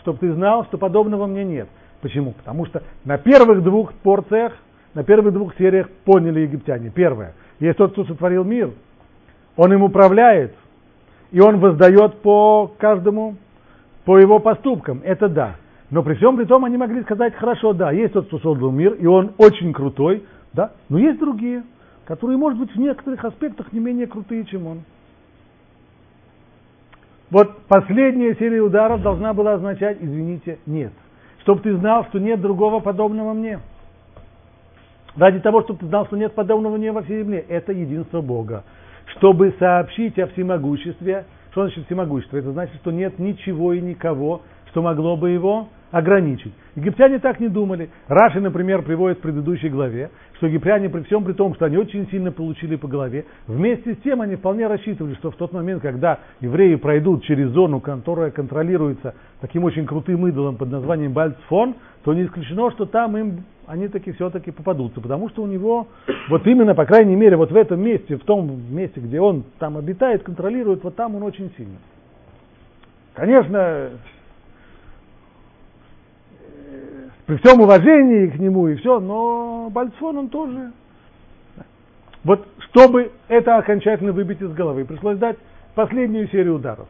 [0.02, 1.68] чтобы ты знал, что подобного мне нет.
[2.02, 2.32] Почему?
[2.34, 4.54] Потому что на первых двух порциях,
[4.94, 6.90] на первых двух сериях поняли египтяне.
[6.90, 7.34] Первое.
[7.60, 8.72] Есть тот, кто сотворил мир.
[9.56, 10.56] Он им управляет.
[11.32, 13.36] И он воздает по каждому,
[14.06, 15.02] по его поступкам.
[15.04, 15.56] Это да.
[15.92, 18.94] Но при всем при том они могли сказать, хорошо, да, есть тот, кто создал мир,
[18.94, 21.64] и он очень крутой, да, но есть другие,
[22.06, 24.82] которые, может быть, в некоторых аспектах не менее крутые, чем он.
[27.32, 30.92] Вот последняя серия ударов должна была означать, извините, нет.
[31.42, 33.60] Чтобы ты знал, что нет другого подобного мне.
[35.16, 37.46] Ради того, чтобы ты знал, что нет подобного мне во всей земле.
[37.48, 38.64] Это единство Бога.
[39.18, 41.26] Чтобы сообщить о всемогуществе.
[41.52, 42.38] Что значит всемогущество?
[42.38, 46.54] Это значит, что нет ничего и никого, что могло бы его ограничить.
[46.76, 47.90] Египтяне так не думали.
[48.08, 52.08] Раши, например, приводит в предыдущей главе, что египтяне при всем при том, что они очень
[52.10, 56.20] сильно получили по голове, вместе с тем они вполне рассчитывали, что в тот момент, когда
[56.42, 62.26] евреи пройдут через зону, которая контролируется таким очень крутым идолом под названием Бальцфон, то не
[62.26, 65.88] исключено, что там им они таки все-таки попадутся, потому что у него
[66.28, 69.78] вот именно, по крайней мере, вот в этом месте, в том месте, где он там
[69.78, 71.78] обитает, контролирует, вот там он очень сильно.
[73.14, 73.92] Конечно,
[77.30, 80.72] при всем уважении к нему и все, но Бальцфон он тоже.
[82.24, 85.38] Вот чтобы это окончательно выбить из головы, пришлось дать
[85.76, 86.88] последнюю серию ударов.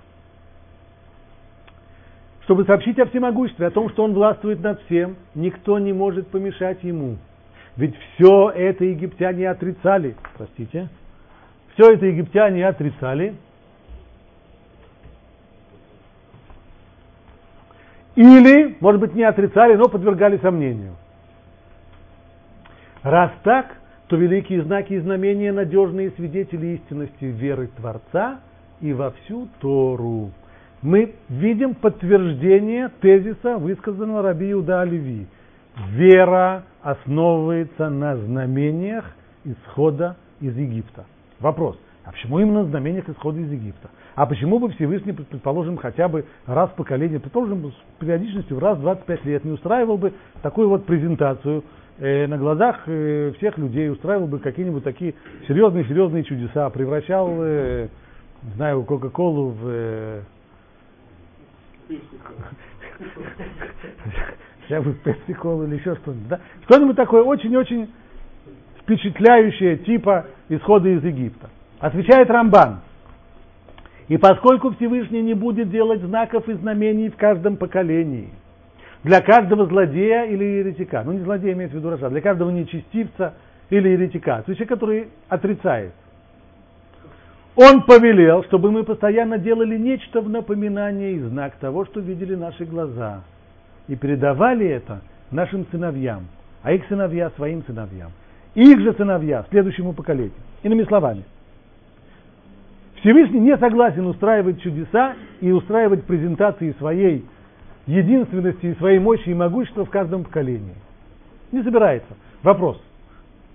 [2.43, 6.81] Чтобы сообщить о всемогуществе, о том, что он властвует над всем, никто не может помешать
[6.83, 7.17] ему.
[7.75, 10.15] Ведь все это египтяне отрицали.
[10.37, 10.87] Простите.
[11.73, 13.35] Все это египтяне отрицали–
[18.19, 20.95] Или, может быть, не отрицали, но подвергали сомнению.
[23.01, 23.77] Раз так,
[24.07, 28.41] то великие знаки и знамения надежные свидетели истинности веры Творца
[28.81, 30.31] и во всю Тору.
[30.81, 35.25] Мы видим подтверждение тезиса, высказанного Раби Иуда Оливи.
[35.91, 39.05] Вера основывается на знамениях
[39.45, 41.05] исхода из Египта.
[41.39, 43.91] Вопрос, а почему именно на знамениях исхода из Египта?
[44.15, 48.79] А почему бы Всевышний, предположим, хотя бы раз в поколение, предположим, с периодичностью в раз
[48.79, 51.63] в 25 лет не устраивал бы такую вот презентацию
[51.99, 55.13] э, на глазах э, всех людей, устраивал бы какие-нибудь такие
[55.47, 57.89] серьезные-серьезные чудеса, превращал, э,
[58.41, 59.67] не знаю, Кока-Колу в...
[59.67, 60.21] Э,
[64.63, 66.39] хотя бы пепси-колу или еще что-нибудь, да?
[66.63, 67.87] Что-нибудь такое очень-очень
[68.81, 71.51] впечатляющее типа исхода из Египта.
[71.79, 72.81] Отвечает Рамбан.
[74.09, 78.29] И поскольку Всевышний не будет делать знаков и знамений в каждом поколении,
[79.03, 83.35] для каждого злодея или еретика, ну не злодея имеется в виду Раша, для каждого нечестивца
[83.69, 85.93] или еретика, то есть человек, который отрицает,
[87.55, 92.65] он повелел, чтобы мы постоянно делали нечто в напоминание и знак того, что видели наши
[92.65, 93.21] глаза,
[93.87, 96.27] и передавали это нашим сыновьям,
[96.63, 98.11] а их сыновья своим сыновьям,
[98.55, 100.33] их же сыновья следующему поколению.
[100.63, 101.23] Иными словами–
[103.01, 107.25] Всевышний не согласен устраивать чудеса и устраивать презентации своей
[107.87, 110.75] единственности и своей мощи и могущества в каждом поколении.
[111.51, 112.09] Не собирается.
[112.43, 112.81] Вопрос.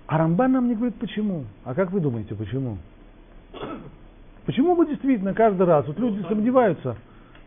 [0.07, 1.45] А Рамбан нам не говорит почему.
[1.63, 2.77] А как вы думаете, почему?
[4.45, 6.95] Почему бы действительно каждый раз, вот люди сомневаются,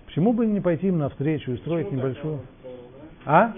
[0.06, 2.40] почему бы не пойти им навстречу и строить небольшую...
[3.24, 3.52] А?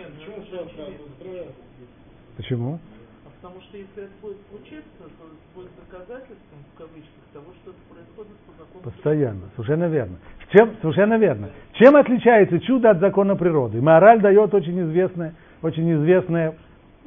[2.36, 2.78] Почему?
[3.24, 5.24] А потому что если это будет случиться, то
[5.54, 10.16] будет доказательством, в кавычках, того, что происходит по закону Постоянно, совершенно верно.
[10.52, 11.50] Чем, совершенно верно.
[11.74, 13.80] Чем отличается чудо от закона природы?
[13.80, 16.54] Мораль дает очень известное, очень известное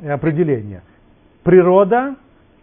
[0.01, 0.81] определение.
[1.43, 2.15] Природа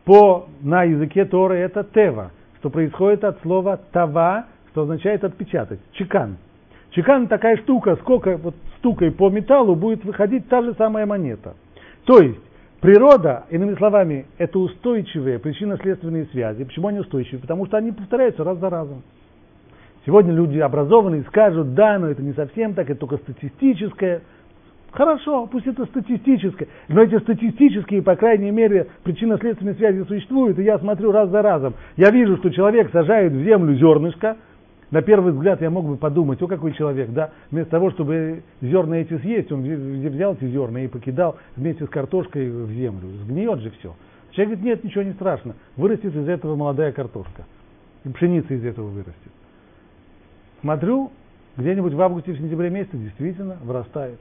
[0.04, 6.38] по, на языке Торы это тева, что происходит от слова тава, что означает отпечатать, чекан.
[6.92, 11.54] Чекан такая штука, сколько вот стукой по металлу будет выходить та же самая монета.
[12.06, 12.40] То есть
[12.80, 16.64] природа, иными словами, это устойчивые причинно-следственные связи.
[16.64, 17.40] Почему они устойчивые?
[17.40, 19.02] Потому что они повторяются раз за разом.
[20.06, 24.22] Сегодня люди образованные скажут, да, но это не совсем так, это только статистическое.
[24.92, 30.78] Хорошо, пусть это статистическое, но эти статистические, по крайней мере, причинно-следственные связи существуют, и я
[30.78, 31.74] смотрю раз за разом.
[31.96, 34.36] Я вижу, что человек сажает в землю зернышко,
[34.90, 38.98] на первый взгляд я мог бы подумать, о какой человек, да, вместо того, чтобы зерна
[38.98, 43.08] эти съесть, он взял эти зерна и покидал вместе с картошкой в землю.
[43.24, 43.94] Сгниет же все.
[44.32, 47.44] Человек говорит, нет, ничего не страшно, вырастет из этого молодая картошка.
[48.04, 49.32] И пшеница из этого вырастет.
[50.60, 51.10] Смотрю,
[51.56, 54.18] где-нибудь в августе, в сентябре месяце действительно вырастает.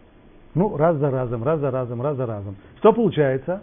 [0.55, 2.55] Ну, раз за разом, раз за разом, раз за разом.
[2.79, 3.62] Что получается?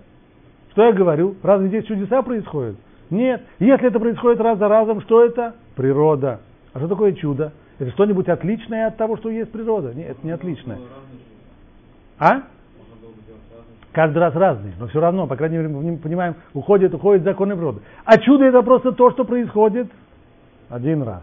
[0.70, 1.34] Что я говорю?
[1.42, 2.76] Разве здесь чудеса происходят?
[3.10, 3.42] Нет.
[3.58, 5.54] Если это происходит раз за разом, что это?
[5.74, 6.40] Природа.
[6.76, 7.54] А что такое чудо?
[7.78, 9.94] Это что-нибудь отличное от того, что есть природа?
[9.94, 10.78] Нет, это не отличное.
[12.18, 12.42] А?
[13.92, 17.80] Каждый раз разный, но все равно, по крайней мере, мы понимаем, уходит, уходит законы природы.
[18.04, 19.90] А чудо это просто то, что происходит
[20.68, 21.22] один раз.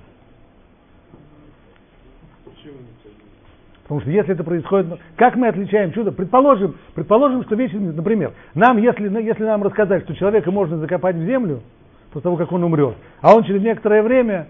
[3.84, 6.12] Потому что если это происходит, ну, как мы отличаем чудо?
[6.12, 11.26] Предположим, предположим, что вещи, например, нам, если, если нам рассказать, что человека можно закопать в
[11.28, 11.62] землю,
[12.10, 14.48] после того, как он умрет, а он через некоторое время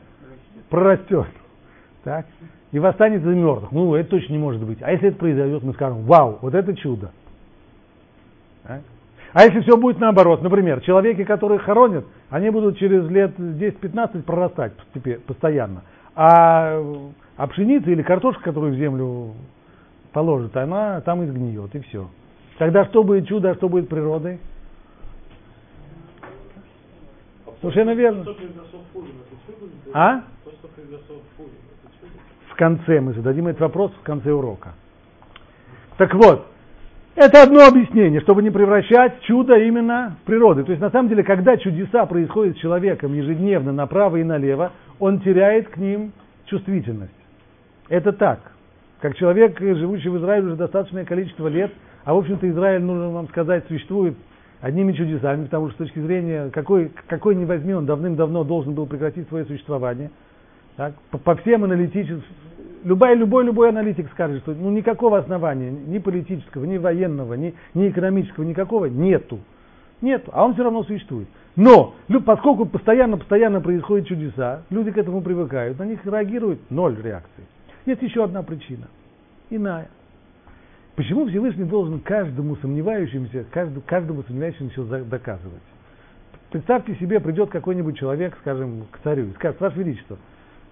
[0.73, 1.27] прорастет,
[2.03, 2.25] так,
[2.71, 4.79] и восстанет из мертвых, ну, это точно не может быть.
[4.81, 7.11] А если это произойдет, мы скажем, вау, вот это чудо.
[8.63, 8.81] Так?
[9.33, 14.73] А если все будет наоборот, например, человеки, которые хоронят, они будут через лет 10-15 прорастать
[15.27, 15.83] постоянно.
[16.15, 16.81] А
[17.37, 19.35] а пшеница или картошка, которую в землю
[20.11, 22.09] положит, она там изгниет, и все.
[22.57, 24.39] Тогда что будет чудо, а что будет природой?
[27.61, 28.25] Совершенно верно.
[29.93, 30.23] А?
[32.49, 34.73] В конце мы зададим этот вопрос в конце урока.
[35.97, 36.47] Так вот,
[37.15, 40.63] это одно объяснение, чтобы не превращать чудо именно в природу.
[40.63, 45.19] То есть на самом деле, когда чудеса происходят с человеком ежедневно направо и налево, он
[45.21, 46.11] теряет к ним
[46.45, 47.11] чувствительность.
[47.89, 48.39] Это так.
[48.99, 51.71] Как человек, живущий в Израиле уже достаточное количество лет,
[52.03, 54.15] а в общем-то Израиль, нужно вам сказать, существует
[54.61, 58.87] одними чудесами, потому что с точки зрения, какой, какой ни возьми, он давным-давно должен был
[58.87, 60.09] прекратить свое существование.
[60.75, 62.23] Так, по, по всем аналитическим,
[62.83, 67.89] любой, любой, любой аналитик скажет, что ну, никакого основания, ни политического, ни военного, ни, ни
[67.89, 69.39] экономического, никакого нету.
[70.01, 71.27] Нету, а он все равно существует.
[71.55, 71.93] Но,
[72.25, 77.45] поскольку постоянно-постоянно происходят чудеса, люди к этому привыкают, на них реагируют ноль реакций.
[77.85, 78.87] Есть еще одна причина,
[79.49, 79.87] иная.
[80.95, 85.61] Почему Всевышний должен каждому сомневающемуся, каждому, каждому сомневающемуся доказывать?
[86.51, 90.17] Представьте себе, придет какой-нибудь человек, скажем, к царю и скажет, Ваше Величество,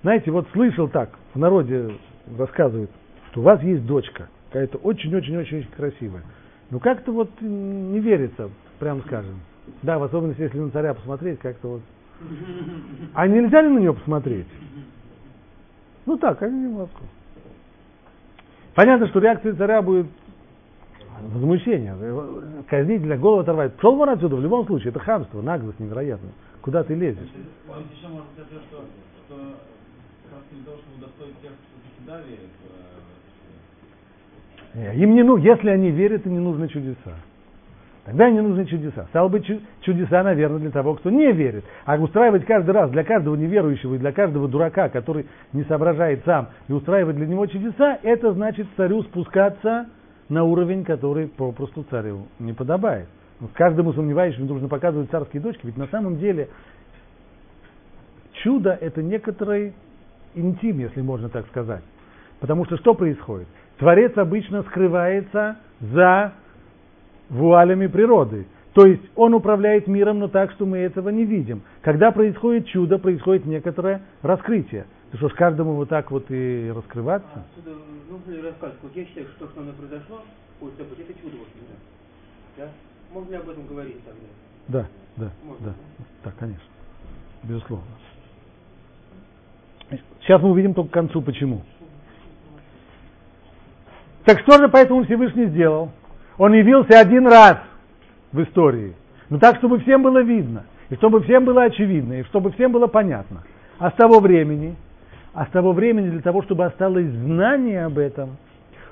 [0.04, 1.92] знаете, вот слышал так, в народе
[2.38, 2.90] рассказывают,
[3.32, 6.24] что у вас есть дочка, какая-то очень-очень-очень красивая.
[6.72, 9.42] Ну как-то вот не верится, прям скажем.
[9.84, 11.82] Да, в особенности, если на царя посмотреть, как-то вот.
[13.14, 14.48] А нельзя ли на нее посмотреть?
[16.06, 17.04] Ну так, они немножко.
[18.74, 20.08] Понятно, что реакция царя будет
[21.22, 21.96] возмущение,
[22.68, 23.74] казнить для голову оторвать.
[23.76, 26.32] Пошел вон отсюда, в любом случае, это хамство, наглость невероятная.
[26.62, 27.30] Куда ты лезешь?
[30.52, 32.50] Для того, удостоить тех, кто всегда верит,
[34.74, 37.16] э, им не ну, если они верят, им не нужны чудеса.
[38.06, 39.06] Тогда не нужны чудеса.
[39.10, 39.46] Стало быть,
[39.82, 41.64] чудеса, наверное, для того, кто не верит.
[41.86, 46.50] А устраивать каждый раз для каждого неверующего и для каждого дурака, который не соображает сам,
[46.68, 49.88] и устраивать для него чудеса, это значит царю спускаться
[50.30, 53.08] на уровень, который попросту царю не подобает.
[53.54, 56.50] Каждому сомневающему нужно показывать царские дочки, ведь на самом деле
[58.44, 59.74] чудо это некоторый
[60.36, 61.84] интим, если можно так сказать.
[62.40, 63.48] Потому что что происходит?
[63.78, 66.34] Творец обычно скрывается за
[67.30, 68.46] вуалями природы.
[68.74, 71.62] То есть он управляет миром, но так, что мы этого не видим.
[71.82, 74.86] Когда происходит чудо, происходит некоторое раскрытие.
[75.12, 77.44] Ты что ж, каждому вот так вот и раскрываться?
[77.52, 77.76] Отсюда
[78.10, 78.82] нужно ли рассказывать?
[78.82, 80.22] Вот я считаю, что то, что оно произошло,
[80.78, 81.74] событие, это чудо, в общем-то.
[82.58, 82.70] Да?
[83.14, 84.28] Можно ли об этом говорить тогда?
[84.68, 85.66] Да, да, Можно.
[85.68, 85.74] да.
[86.24, 86.64] Так, конечно.
[87.44, 87.86] Безусловно.
[90.22, 91.62] Сейчас мы увидим только к концу, почему.
[94.26, 95.92] Так что же поэтому Всевышний сделал?
[96.38, 97.58] Он явился один раз
[98.32, 98.94] в истории.
[99.30, 102.88] Но так, чтобы всем было видно, и чтобы всем было очевидно, и чтобы всем было
[102.88, 103.44] понятно.
[103.80, 104.76] А с того времени,
[105.34, 108.38] а с того времени для того, чтобы осталось знание об этом,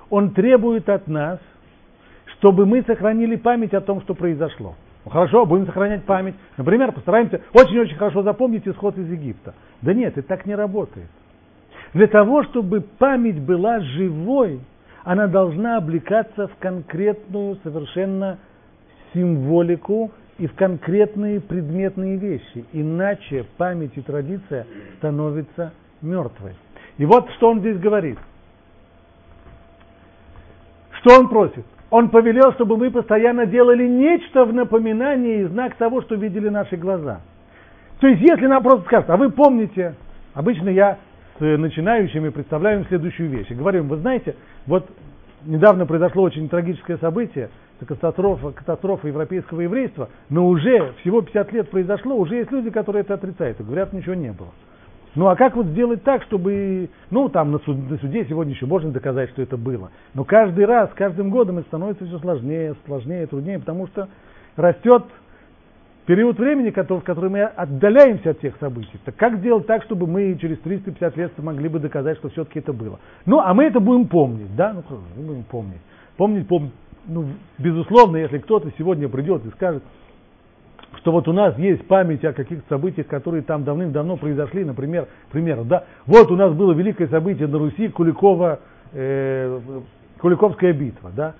[0.10, 1.39] он требует от нас,
[2.38, 4.76] чтобы мы сохранили память о том, что произошло.
[5.06, 6.36] Ну, хорошо, будем сохранять память.
[6.58, 9.54] Например, постараемся очень-очень хорошо запомнить исход из Египта.
[9.82, 11.08] Да нет, это так не работает.
[11.94, 14.60] Для того, чтобы память была живой,
[15.04, 18.38] она должна облекаться в конкретную совершенно
[19.14, 22.66] символику и в конкретные предметные вещи.
[22.74, 24.68] Иначе память и традиция
[24.98, 26.54] становятся мертвой.
[26.98, 28.18] И вот что он здесь говорит.
[31.02, 31.66] Что он просит?
[31.90, 36.76] Он повелел, чтобы мы постоянно делали нечто в напоминание и знак того, что видели наши
[36.76, 37.22] глаза.
[38.00, 39.95] То есть, если нам просто скажут, а вы помните,
[40.34, 40.97] обычно я
[41.38, 43.47] с начинающими представляю им следующую вещь.
[43.50, 44.36] И говорю им, вы знаете,
[44.66, 44.89] вот
[45.45, 51.70] недавно произошло очень трагическое событие, это катастрофа, катастрофа европейского еврейства, но уже всего 50 лет
[51.70, 54.50] произошло, уже есть люди, которые это отрицают, и говорят, ничего не было.
[55.16, 58.66] Ну а как вот сделать так, чтобы, ну там на, суд, на суде сегодня еще
[58.66, 63.26] можно доказать, что это было, но каждый раз, каждым годом это становится все сложнее, сложнее,
[63.28, 64.08] труднее, потому что
[64.56, 65.04] растет
[66.10, 68.99] период времени, в который мы отдаляемся от тех событий.
[69.05, 72.74] Так как сделать так, чтобы мы через 350 лет могли бы доказать, что все-таки это
[72.74, 72.99] было?
[73.28, 74.74] Ну, а мы это будем помнить, да?
[74.74, 74.84] Ну,
[75.16, 75.82] мы будем помнить.
[76.18, 76.72] Помнить, помнить.
[77.05, 77.28] Ну,
[77.60, 79.84] безусловно, если кто-то сегодня придет и скажет,
[80.97, 85.64] что вот у нас есть память о каких-то событиях, которые там давным-давно произошли, например, примеру,
[85.64, 88.62] да, вот у нас было великое событие на Руси, Куликова,
[88.93, 89.60] э,
[90.20, 91.36] Куликовская битва, да,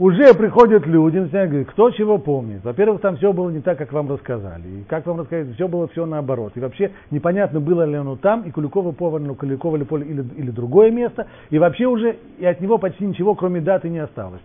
[0.00, 2.64] уже приходят люди, начинают говорить, кто чего помнит.
[2.64, 4.66] Во-первых, там все было не так, как вам рассказали.
[4.66, 6.52] И как вам рассказали, все было все наоборот.
[6.56, 10.24] И вообще непонятно, было ли оно там, и Куликова повар, ну, Куликова ли поле, или,
[10.36, 11.26] или другое место.
[11.50, 14.40] И вообще уже и от него почти ничего, кроме даты, не осталось.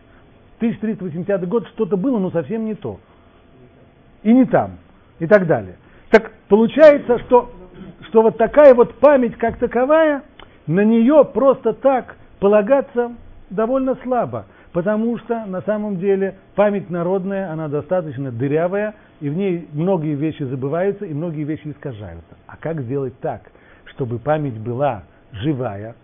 [0.58, 3.00] 1380 год что-то было, но совсем не то.
[4.24, 4.72] И не там.
[5.20, 5.78] И так далее.
[6.10, 7.50] Так получается, что,
[8.10, 10.24] что вот такая вот память как таковая,
[10.68, 13.14] на нее просто так полагаться
[13.50, 19.70] довольно слабо потому что на самом деле память народная, она достаточно дырявая, и в ней
[19.72, 22.36] многие вещи забываются, и многие вещи искажаются.
[22.46, 23.44] А как сделать так,
[23.86, 25.96] чтобы память была живая?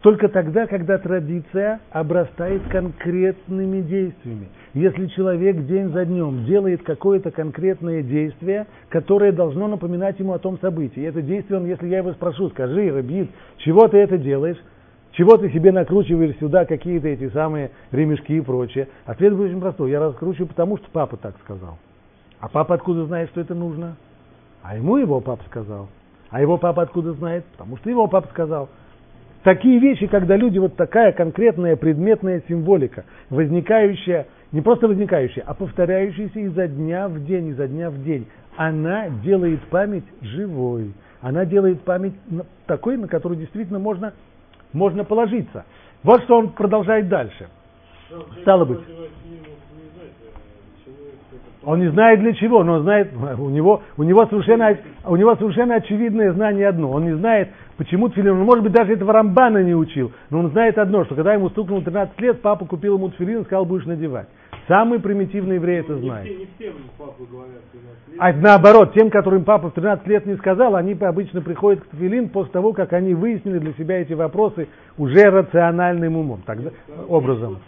[0.00, 4.48] Только тогда, когда традиция обрастает конкретными действиями.
[4.72, 10.58] Если человек день за днем делает какое-то конкретное действие, которое должно напоминать ему о том
[10.58, 11.00] событии.
[11.00, 14.56] И это действие, он, если я его спрошу, скажи, Рабит, чего ты это делаешь?
[15.12, 18.88] Чего ты себе накручиваешь сюда какие-то эти самые ремешки и прочее?
[19.04, 19.90] Ответ будет очень простой.
[19.90, 21.78] Я раскручиваю, потому что папа так сказал.
[22.40, 23.96] А папа откуда знает, что это нужно?
[24.62, 25.88] А ему его папа сказал.
[26.30, 27.44] А его папа откуда знает?
[27.52, 28.70] Потому что его папа сказал.
[29.42, 36.38] Такие вещи, когда люди, вот такая конкретная предметная символика, возникающая, не просто возникающая, а повторяющаяся
[36.40, 40.94] изо дня в день, изо дня в день, она делает память живой.
[41.20, 42.14] Она делает память
[42.66, 44.12] такой, на которую действительно можно
[44.72, 45.64] можно положиться.
[46.02, 47.48] Вот что он продолжает дальше.
[48.42, 48.80] Стало быть,
[51.64, 55.76] он не знает для чего, но знает, у него, у него, совершенно, у него совершенно
[55.76, 56.90] очевидное знание одно.
[56.90, 60.50] Он не знает, почему тфилин, он, может быть, даже этого Рамбана не учил, но он
[60.50, 63.86] знает одно, что когда ему стукнуло 13 лет, папа купил ему тфилин и сказал, будешь
[63.86, 64.26] надевать.
[64.68, 66.24] Самый примитивный еврей это знает.
[66.24, 68.16] Не, всем папы говорят 13 лет.
[68.18, 72.28] А наоборот, тем, которым папа в 13 лет не сказал, они обычно приходят к Твилин
[72.28, 76.70] после того, как они выяснили для себя эти вопросы уже рациональным умом, тогда,
[77.08, 77.58] образом.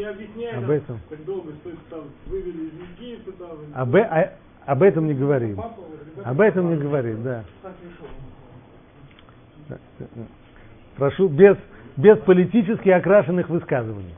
[0.00, 1.00] не объясняй об этом.
[3.74, 4.32] Об, а,
[4.66, 5.60] об этом не говорим.
[6.24, 7.44] Об этом не говорим, да.
[10.96, 11.56] Прошу, без,
[11.96, 14.14] без политически окрашенных высказываний.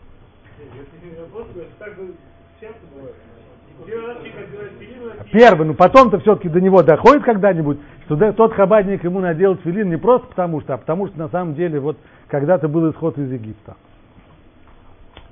[5.33, 9.97] Первый, ну потом-то все-таки до него доходит когда-нибудь, что тот хабадник ему надел филин не
[9.97, 11.97] просто потому что, а потому что на самом деле вот
[12.29, 13.77] когда-то был исход из Египта.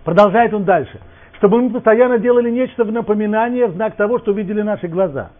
[0.04, 1.00] Продолжает он дальше.
[1.38, 5.30] Чтобы мы постоянно делали нечто в напоминание, в знак того, что видели наши глаза.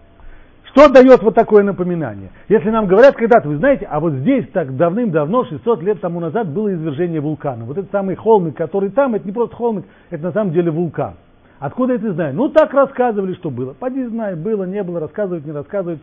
[0.73, 2.31] Что дает вот такое напоминание?
[2.49, 6.49] Если нам говорят когда-то, вы знаете, а вот здесь так давным-давно, 600 лет тому назад,
[6.49, 7.64] было извержение вулкана.
[7.64, 11.14] Вот этот самый холмик, который там, это не просто холмик, это на самом деле вулкан.
[11.59, 12.35] Откуда это знаю?
[12.35, 13.75] Ну, так рассказывали, что было.
[13.75, 16.01] Поди знай, было, не было, рассказывать, не рассказывать,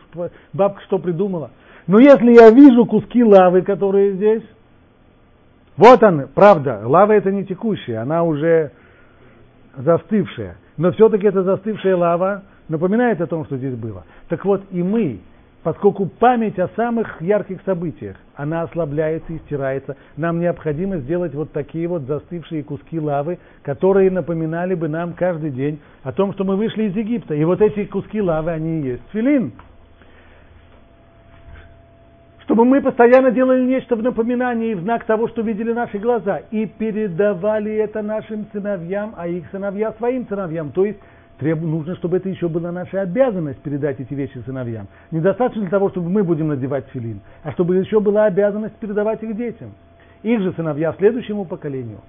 [0.53, 1.51] бабка что придумала.
[1.87, 4.43] Но если я вижу куски лавы, которые здесь,
[5.77, 8.71] вот он, правда, лава это не текущая, она уже
[9.77, 10.57] застывшая.
[10.75, 14.05] Но все-таки эта застывшая лава напоминает о том, что здесь было.
[14.29, 15.19] Так вот, и мы,
[15.63, 21.87] поскольку память о самых ярких событиях, она ослабляется и стирается, нам необходимо сделать вот такие
[21.87, 26.83] вот застывшие куски лавы, которые напоминали бы нам каждый день о том, что мы вышли
[26.83, 27.33] из Египта.
[27.33, 29.53] И вот эти куски лавы, они и есть филин.
[32.47, 36.65] Чтобы мы постоянно делали нечто в напоминании, в знак того, что видели наши глаза, и
[36.65, 40.71] передавали это нашим сыновьям, а их сыновья своим сыновьям.
[40.71, 40.97] То есть
[41.39, 41.61] Треб...
[41.61, 44.87] Нужно, чтобы это еще была наша обязанность передать эти вещи сыновьям.
[45.11, 49.35] Недостаточно для того, чтобы мы будем надевать филин, а чтобы еще была обязанность передавать их
[49.35, 49.71] детям.
[50.23, 51.99] Их же сыновья следующему поколению.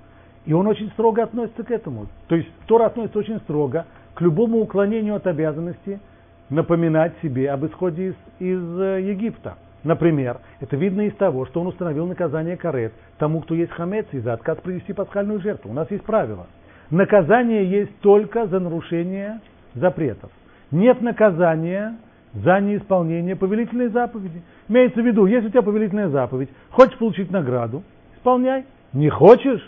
[0.47, 2.07] И он очень строго относится к этому.
[2.29, 6.01] То есть Тора относится очень строго к любому уклонению от обязанности
[6.49, 9.59] напоминать себе об исходе из, из э, Египта.
[9.85, 14.21] Например, это видно из того, что он установил наказание карет тому, кто есть хамец, и
[14.21, 15.71] за отказ привести пасхальную жертву.
[15.71, 16.47] У нас есть правило–
[16.91, 19.41] наказание есть только за нарушение
[19.75, 20.31] запретов.
[20.71, 21.97] Нет наказания
[22.35, 24.43] за неисполнение повелительной заповеди.
[24.69, 27.83] Имеется в виду, если у тебя повелительная заповедь, хочешь получить награду,
[28.17, 28.65] исполняй.
[28.93, 29.63] Не хочешь,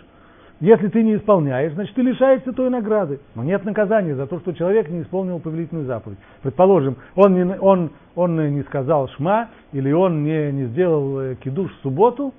[0.60, 3.20] если ты не исполняешь, значит ты лишаешься той награды.
[3.34, 6.18] Но нет наказания за то, что человек не исполнил повелительную заповедь.
[6.42, 11.72] Предположим, он не, он, он не сказал шма, или он не, не сделал э, кидуш
[11.72, 12.34] в субботу,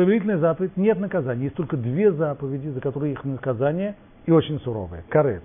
[0.00, 1.44] повелительная заповедь, нет наказания.
[1.44, 5.04] Есть только две заповеди, за которые их наказание и очень суровое.
[5.10, 5.42] Карет.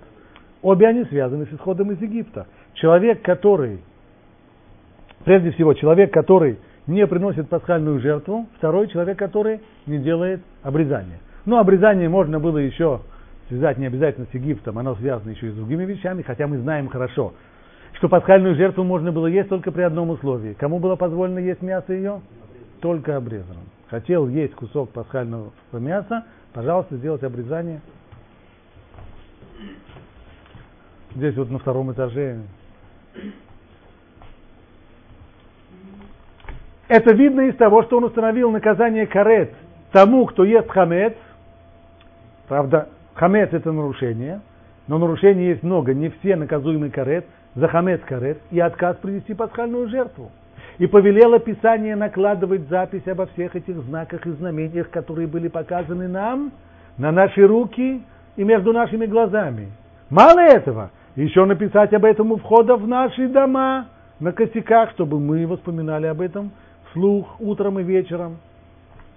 [0.62, 2.48] Обе они связаны с исходом из Египта.
[2.76, 3.82] Человек, который,
[5.26, 11.20] прежде всего, человек, который не приносит пасхальную жертву, второй человек, который не делает обрезание.
[11.44, 13.02] Но обрезание можно было еще
[13.50, 16.88] связать не обязательно с Египтом, оно связано еще и с другими вещами, хотя мы знаем
[16.88, 17.34] хорошо,
[17.94, 20.54] что пасхальную жертву можно было есть только при одном условии.
[20.54, 22.22] Кому было позволено есть мясо ее?
[22.80, 27.82] Только обрезанным хотел есть кусок пасхального мяса, пожалуйста, сделать обрезание.
[31.16, 32.42] Здесь вот на втором этаже.
[36.88, 39.54] Это видно из того, что он установил наказание карет
[39.92, 41.14] тому, кто ест хамец.
[42.48, 44.42] Правда, хамец это нарушение,
[44.88, 45.94] но нарушений есть много.
[45.94, 47.26] Не все наказуемый карет,
[47.56, 50.32] за хамец карет и отказ принести пасхальную жертву
[50.78, 56.52] и повелело Писание накладывать запись обо всех этих знаках и знамениях, которые были показаны нам,
[56.98, 58.02] на наши руки
[58.36, 59.72] и между нашими глазами.
[60.10, 63.88] Мало этого, еще написать об этом у входа в наши дома,
[64.20, 66.52] на косяках, чтобы мы воспоминали об этом
[66.90, 68.38] вслух утром и вечером.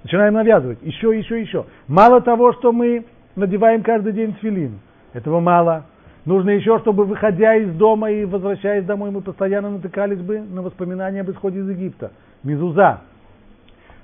[0.05, 0.79] Начинаем навязывать.
[0.83, 1.67] Еще, еще, еще.
[1.87, 3.05] Мало того, что мы
[3.37, 4.81] надеваем каждый день филин.
[5.13, 5.85] Этого мало.
[6.29, 11.23] Нужно еще, чтобы, выходя из дома и возвращаясь домой, мы постоянно натыкались бы на воспоминания
[11.23, 12.13] об исходе из Египта.
[12.43, 13.01] Мизуза.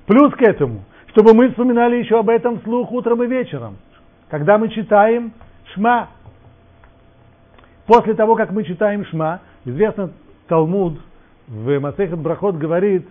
[0.07, 3.77] Плюс к этому, чтобы мы вспоминали еще об этом вслух утром и вечером.
[4.31, 5.35] Когда мы читаем
[5.75, 6.09] Шма.
[7.85, 10.11] После того, как мы читаем Шма, известно,
[10.49, 10.99] Талмуд
[11.47, 13.07] в Масехет Брахот говорит,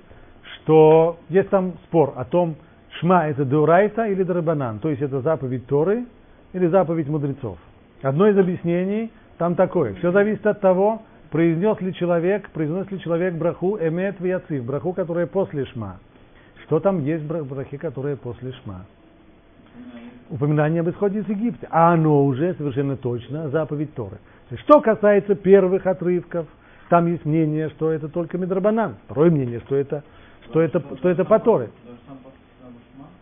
[0.56, 2.56] что есть там спор о том,
[3.00, 6.06] Шма это Деурайта или Дарабанан, то есть это заповедь Торы
[6.54, 7.60] или заповедь мудрецов.
[8.04, 9.94] Одно из объяснений там такое.
[9.96, 11.02] Все зависит от того,
[11.32, 16.00] произнес ли человек, произнес ли человек браху эмет вияцив, браху, которая после шма.
[16.66, 18.86] Что там есть в брахе, которая после шма?
[20.30, 21.68] Упоминание об исходе из Египта.
[21.70, 24.18] А оно уже совершенно точно заповедь Торы.
[24.66, 26.46] Что касается первых отрывков,
[26.90, 28.96] там есть мнение, что это только Медрабанан.
[29.06, 30.04] Второе мнение, что это,
[30.50, 31.70] что это, что это по Торе.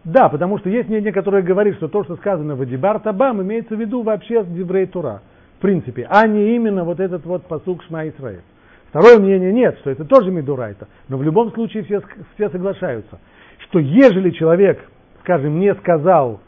[0.03, 3.75] Да, потому что есть мнение, которое говорит, что то, что сказано в Адибар Табам, имеется
[3.75, 5.21] в виду вообще Диврей Тура,
[5.57, 8.41] в принципе, а не именно вот этот вот посук Шма Исраэль.
[8.89, 12.01] Второе мнение нет, что это тоже Медурайта, но в любом случае все,
[12.33, 13.19] все соглашаются,
[13.59, 14.79] что ежели человек,
[15.21, 16.41] скажем, не сказал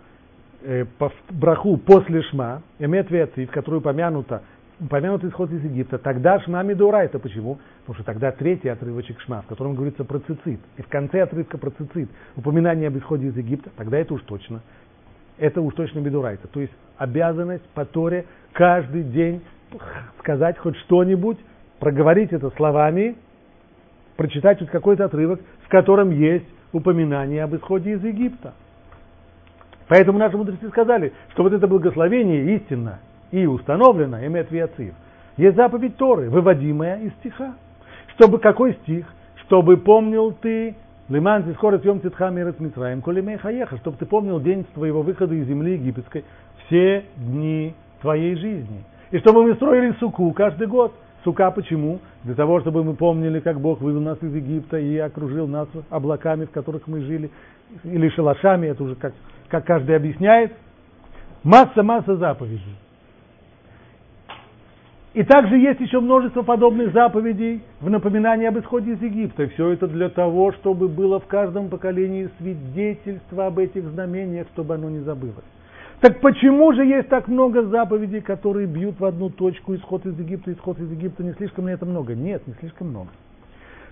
[0.63, 0.85] э,
[1.29, 4.41] браху после Шма, Эмет в которую упомянуто
[4.79, 7.03] упомянут исход из Египта, тогда Шма Медура.
[7.03, 7.59] Это почему?
[7.85, 10.59] Потому что тогда третий отрывочек Шма, в котором говорится про цицит.
[10.77, 14.61] И в конце отрывка про цицит, упоминание об исходе из Египта, тогда это уж точно.
[15.37, 16.47] Это уж точно Медурайта.
[16.47, 19.41] То есть обязанность по Торе каждый день
[20.19, 21.37] сказать хоть что-нибудь,
[21.79, 23.15] проговорить это словами,
[24.15, 28.53] прочитать вот какой-то отрывок, в котором есть упоминание об исходе из Египта.
[29.89, 32.99] Поэтому наши мудрецы сказали, что вот это благословение истинно
[33.31, 34.93] и установлено Эмет Виацив.
[35.35, 37.55] Есть заповедь Торы, выводимая из стиха.
[38.15, 39.05] Чтобы какой стих?
[39.45, 40.75] Чтобы помнил ты
[41.09, 45.47] Лиман скорость Йом Титха Мирет Митраем, Колемей Хаеха, чтобы ты помнил день твоего выхода из
[45.47, 46.23] земли египетской
[46.65, 48.83] все дни твоей жизни.
[49.11, 50.93] И чтобы мы строили суку каждый год.
[51.23, 51.99] Сука почему?
[52.23, 56.45] Для того, чтобы мы помнили, как Бог вывел нас из Египта и окружил нас облаками,
[56.45, 57.31] в которых мы жили,
[57.85, 59.13] или шалашами, это уже как,
[59.47, 60.51] как каждый объясняет.
[61.43, 62.75] Масса-масса заповедей.
[65.13, 69.47] И также есть еще множество подобных заповедей в напоминании об исходе из Египта.
[69.49, 74.89] Все это для того, чтобы было в каждом поколении свидетельство об этих знамениях, чтобы оно
[74.89, 75.45] не забылось.
[76.01, 80.51] Так почему же есть так много заповедей, которые бьют в одну точку исход из Египта,
[80.51, 81.23] исход из Египта?
[81.23, 82.15] Не слишком ли это много?
[82.15, 83.09] Нет, не слишком много.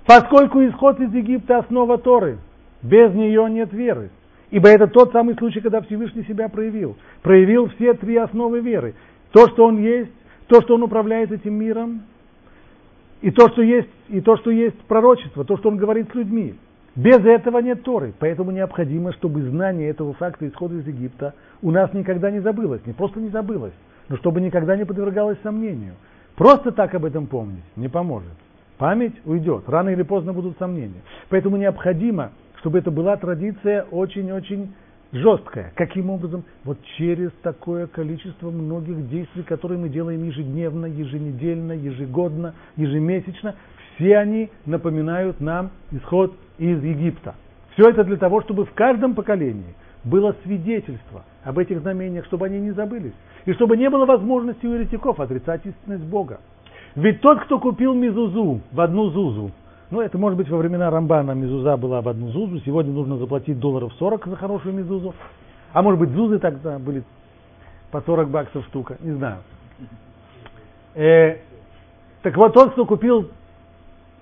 [0.08, 2.40] Поскольку исход из Египта основа Торы,
[2.82, 4.10] без нее нет веры.
[4.50, 6.98] Ибо это тот самый случай, когда Всевышний себя проявил.
[7.22, 8.96] Проявил все три основы веры.
[9.32, 10.12] То, что он есть,
[10.52, 12.02] то, что он управляет этим миром,
[13.22, 16.56] и то, что есть, и то, что есть пророчество, то, что он говорит с людьми.
[16.94, 18.14] Без этого нет Торы.
[18.20, 22.86] Поэтому необходимо, чтобы знание этого факта исхода из Египта у нас никогда не забылось.
[22.86, 23.72] Не просто не забылось,
[24.10, 25.94] но чтобы никогда не подвергалось сомнению.
[26.36, 28.34] Просто так об этом помнить не поможет.
[28.78, 29.70] Память уйдет.
[29.70, 31.02] Рано или поздно будут сомнения.
[31.30, 34.74] Поэтому необходимо, чтобы это была традиция очень-очень
[35.12, 35.72] жесткая.
[35.76, 36.44] Каким образом?
[36.64, 43.56] Вот через такое количество многих действий, которые мы делаем ежедневно, еженедельно, ежегодно, ежемесячно.
[43.96, 47.36] Все они напоминают нам исход из Египта.
[47.74, 52.60] Все это для того, чтобы в каждом поколении было свидетельство об этих знамениях, чтобы они
[52.60, 53.14] не забылись.
[53.46, 56.40] И чтобы не было возможности у еретиков отрицать истинность Бога.
[56.96, 59.52] Ведь тот, кто купил мизузу в одну зузу,
[59.92, 63.60] ну это может быть во времена Рамбана мизуза была в одну зузу, сегодня нужно заплатить
[63.60, 65.14] долларов 40 за хорошую мизузу,
[65.74, 67.04] а может быть зузы тогда были
[67.92, 69.40] по 40 баксов штука, не знаю.
[70.96, 71.38] Э,
[72.22, 73.30] так вот тот, кто купил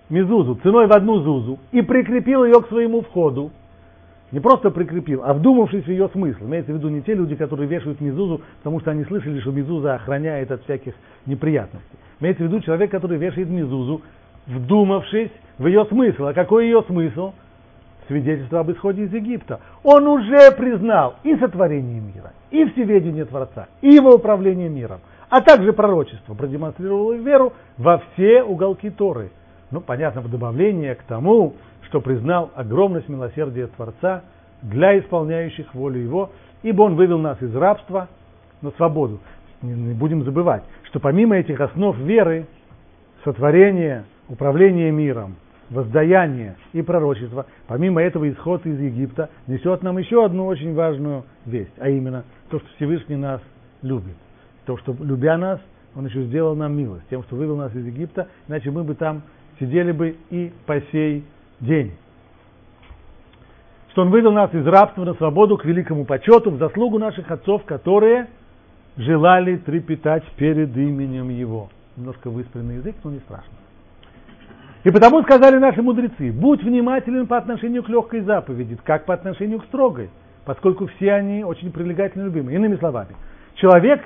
[0.09, 3.51] мизузу ценой в одну зузу и прикрепил ее к своему входу,
[4.31, 6.45] не просто прикрепил, а вдумавшись в ее смысл.
[6.45, 9.95] Имеется в виду не те люди, которые вешают мизузу, потому что они слышали, что мизуза
[9.95, 10.93] охраняет от всяких
[11.25, 11.97] неприятностей.
[12.19, 14.01] Имеется в виду человек, который вешает мизузу,
[14.45, 16.25] вдумавшись в ее смысл.
[16.25, 17.33] А какой ее смысл?
[18.07, 19.59] Свидетельство об исходе из Египта.
[19.83, 25.73] Он уже признал и сотворение мира, и всеведение Творца, и его управление миром, а также
[25.73, 29.29] пророчество, продемонстрировал веру во все уголки Торы–
[29.71, 31.53] ну, понятно, в добавление к тому,
[31.83, 34.23] что признал огромность милосердия Творца
[34.61, 36.31] для исполняющих волю Его,
[36.63, 38.07] ибо Он вывел нас из рабства
[38.61, 39.19] на свободу.
[39.61, 42.47] Не будем забывать, что помимо этих основ веры,
[43.23, 45.35] сотворения, управления миром,
[45.69, 51.73] воздаяние и пророчество, помимо этого исход из Египта несет нам еще одну очень важную весть,
[51.79, 53.41] а именно то, что Всевышний нас
[53.81, 54.15] любит.
[54.65, 55.59] То, что любя нас,
[55.95, 59.23] Он еще сделал нам милость, тем, что вывел нас из Египта, иначе мы бы там
[59.59, 61.23] сидели бы и по сей
[61.59, 61.93] день.
[63.91, 67.63] Что он вывел нас из рабства на свободу к великому почету, в заслугу наших отцов,
[67.65, 68.27] которые
[68.97, 71.69] желали трепетать перед именем Его.
[71.97, 73.58] Немножко выспренный язык, но не страшно.
[74.89, 79.59] И потому сказали наши мудрецы, будь внимателен по отношению к легкой заповеди, как по отношению
[79.59, 80.09] к строгой,
[80.45, 82.55] поскольку все они очень прилегательно любимы.
[82.55, 83.09] Иными словами,
[83.53, 84.01] человек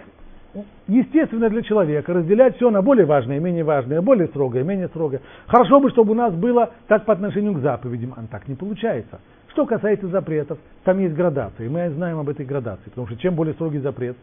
[0.89, 5.21] естественно для человека разделять все на более важное, менее важное, более строгое, менее строгое.
[5.47, 9.21] Хорошо бы, чтобы у нас было так по отношению к заповедям, а так не получается.
[9.51, 13.53] Что касается запретов, там есть градации, мы знаем об этой градации, потому что чем более
[13.53, 14.17] строгий запрет,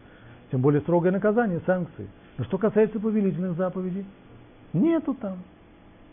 [0.51, 2.07] тем более строгое наказание, санкции.
[2.37, 4.05] Но что касается повелительных заповедей,
[4.73, 5.37] нету там.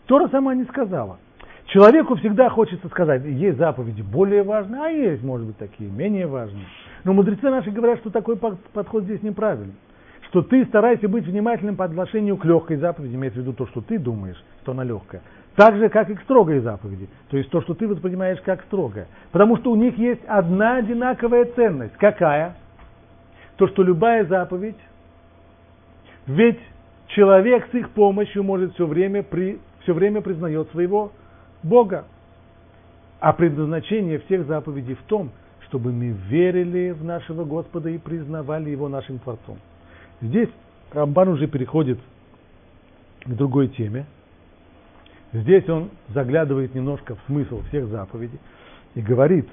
[0.09, 1.19] Тора сама не сказала.
[1.67, 6.65] Человеку всегда хочется сказать, есть заповеди более важные, а есть, может быть, такие менее важные.
[7.03, 9.75] Но мудрецы наши говорят, что такой подход здесь неправильный
[10.29, 13.81] что ты старайся быть внимательным по отношению к легкой заповеди, имеется в виду то, что
[13.81, 15.23] ты думаешь, что она легкая,
[15.55, 19.07] так же, как и к строгой заповеди, то есть то, что ты воспринимаешь как строгое.
[19.31, 21.95] Потому что у них есть одна одинаковая ценность.
[21.97, 22.55] Какая?
[23.55, 24.77] То, что любая заповедь,
[26.27, 26.59] ведь
[27.07, 31.11] человек с их помощью может все время, при, все время признает своего
[31.63, 32.05] Бога.
[33.19, 35.31] А предназначение всех заповедей в том,
[35.67, 39.57] чтобы мы верили в нашего Господа и признавали Его нашим Творцом.
[40.21, 40.49] Здесь
[40.93, 41.99] Рамбан уже переходит
[43.25, 44.05] к другой теме.
[45.33, 48.39] Здесь он заглядывает немножко в смысл всех заповедей
[48.95, 49.47] и говорит,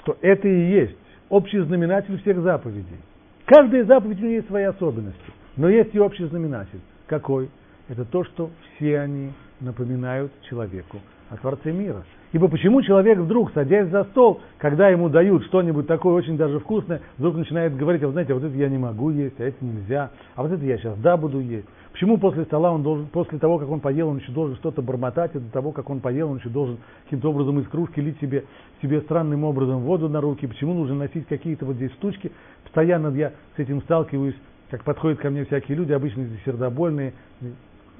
[0.00, 0.96] что это и есть
[1.28, 2.96] общий знаменатель всех заповедей.
[3.44, 5.20] Каждая заповедь у нее есть свои особенности,
[5.56, 6.80] но есть и общий знаменатель.
[7.06, 7.50] Какой?
[7.90, 12.04] Это то, что все они напоминают человеку о Творце мира.
[12.30, 17.00] Ибо почему человек вдруг, садясь за стол, когда ему дают что-нибудь такое очень даже вкусное,
[17.18, 20.12] вдруг начинает говорить, а вы знаете, вот это я не могу есть, а это нельзя,
[20.36, 21.66] а вот это я сейчас да буду есть.
[21.90, 25.34] Почему после стола он должен, после того, как он поел, он еще должен что-то бормотать,
[25.34, 28.44] и до того, как он поел, он еще должен каким-то образом из кружки лить себе,
[28.80, 30.46] себе странным образом воду на руки.
[30.46, 32.30] Почему нужно носить какие-то вот здесь штучки?
[32.62, 34.36] Постоянно я с этим сталкиваюсь
[34.70, 37.12] как подходят ко мне всякие люди, обычно сердобольные.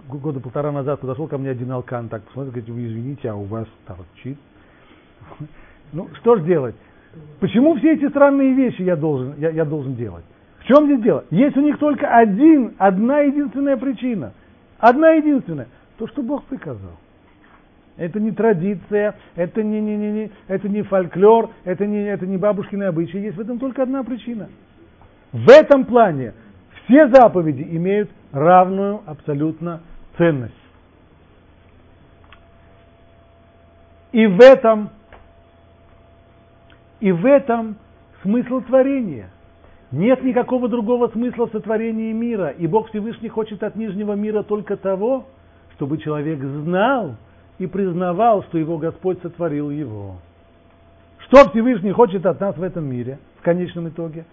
[0.09, 3.45] Года полтора назад подошел ко мне один алкан, так посмотрел, говорит, вы извините, а у
[3.45, 4.39] вас торчит.
[5.93, 6.77] Ну, что ж делать?
[7.41, 10.25] Почему все эти странные вещи я должен, я, я должен делать?
[10.61, 11.25] В чем здесь дело?
[11.31, 14.33] Есть у них только один, одна единственная причина.
[14.79, 15.67] Одна единственная.
[15.99, 16.97] То, что Бог приказал.
[17.97, 22.37] Это не традиция, это не, не, не, не, это не фольклор, это не, это не
[22.37, 23.19] бабушкины обычаи.
[23.19, 24.49] Есть в этом только одна причина.
[25.33, 26.35] В этом плане
[26.85, 29.81] все заповеди имеют равную абсолютно
[30.17, 30.55] ценность.
[34.13, 34.91] И в этом,
[37.01, 37.77] и в этом
[38.23, 39.31] смысл творения.
[39.93, 44.77] Нет никакого другого смысла в сотворении мира, и Бог Всевышний хочет от нижнего мира только
[44.77, 45.27] того,
[45.75, 47.17] чтобы человек знал
[47.59, 50.17] и признавал, что его Господь сотворил его.
[51.19, 54.25] Что Всевышний хочет от нас в этом мире, в конечном итоге?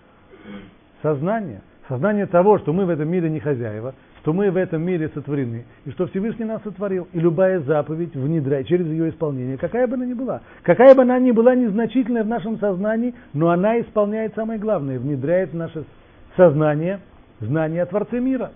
[1.01, 1.61] Сознание.
[1.87, 3.93] Сознание того, что мы в этом мире не хозяева,
[4.27, 7.07] что мы в этом мире сотворены, и что Всевышний нас сотворил.
[7.13, 11.17] И любая заповедь внедряет через ее исполнение, какая бы она ни была, какая бы она
[11.17, 15.85] ни была незначительная в нашем сознании, но она исполняет самое главное, внедряет в наше
[16.35, 16.99] сознание
[17.39, 18.51] знание о Творце мира.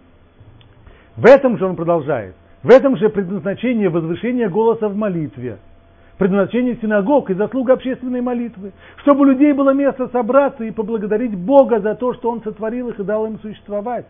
[1.15, 2.35] В этом же он продолжает.
[2.63, 5.57] В этом же предназначение возвышения голоса в молитве–
[6.17, 11.79] предназначение синагог и заслуга общественной молитвы, чтобы у людей было место собраться и поблагодарить Бога
[11.79, 14.05] за то, что Он сотворил их и дал им существовать.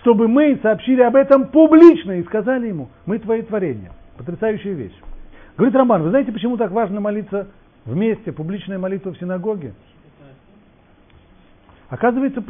[0.00, 3.92] Чтобы мы сообщили об этом публично и сказали ему, мы твои творения.
[4.18, 4.94] Потрясающая вещь.
[5.56, 7.48] Говорит Роман, вы знаете, почему так важно молиться
[7.84, 9.72] вместе, публичная молитва в синагоге?
[11.88, 12.42] Оказывается,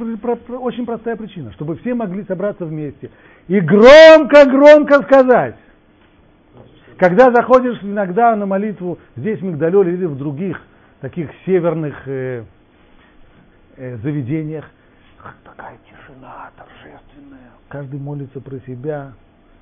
[0.58, 3.10] очень простая причина, чтобы все могли собраться вместе
[3.48, 5.56] и громко-громко сказать,
[6.96, 10.58] когда заходишь иногда на молитву здесь в Мигдалёле или в других
[11.02, 12.44] таких северных э,
[13.76, 14.64] э, заведениях,
[15.44, 19.12] такая тишина торжественная, каждый молится про себя.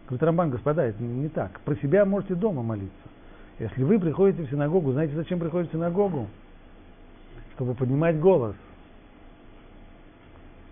[0.06, 1.60] Говорит Рамбан, господа, это не так.
[1.60, 2.94] Про себя можете дома молиться.
[3.58, 6.28] Если вы приходите в синагогу, знаете, зачем приходите в синагогу?
[7.54, 8.56] Чтобы поднимать голос.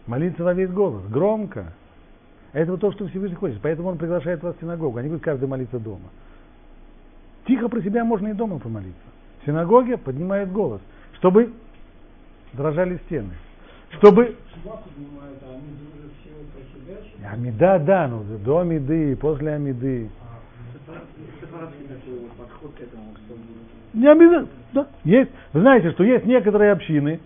[0.06, 1.72] Молиться во весь голос, громко.
[2.52, 3.60] Это вот то, что Всевышний хочет.
[3.62, 4.98] Поэтому он приглашает вас в синагогу.
[4.98, 6.10] Они говорят, каждый молится дома.
[7.46, 9.00] Тихо про себя можно и дома помолиться.
[9.42, 10.80] В синагоге поднимают голос,
[11.14, 11.52] чтобы
[12.52, 13.32] дрожали стены.
[13.92, 14.36] Чтобы...
[17.24, 20.10] Амида, да, ну до Амиды, после Амиды.
[23.94, 25.30] Не Амида, да, есть.
[25.52, 27.20] Вы знаете, что есть некоторые общины,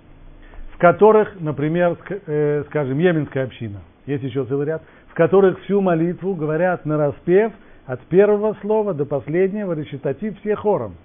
[0.75, 6.35] в которых, например, э, скажем, Йеменская община, есть еще целый ряд, в которых всю молитву
[6.35, 7.53] говорят на распев–
[7.87, 10.97] от первого слова до последнего речитатив все хором.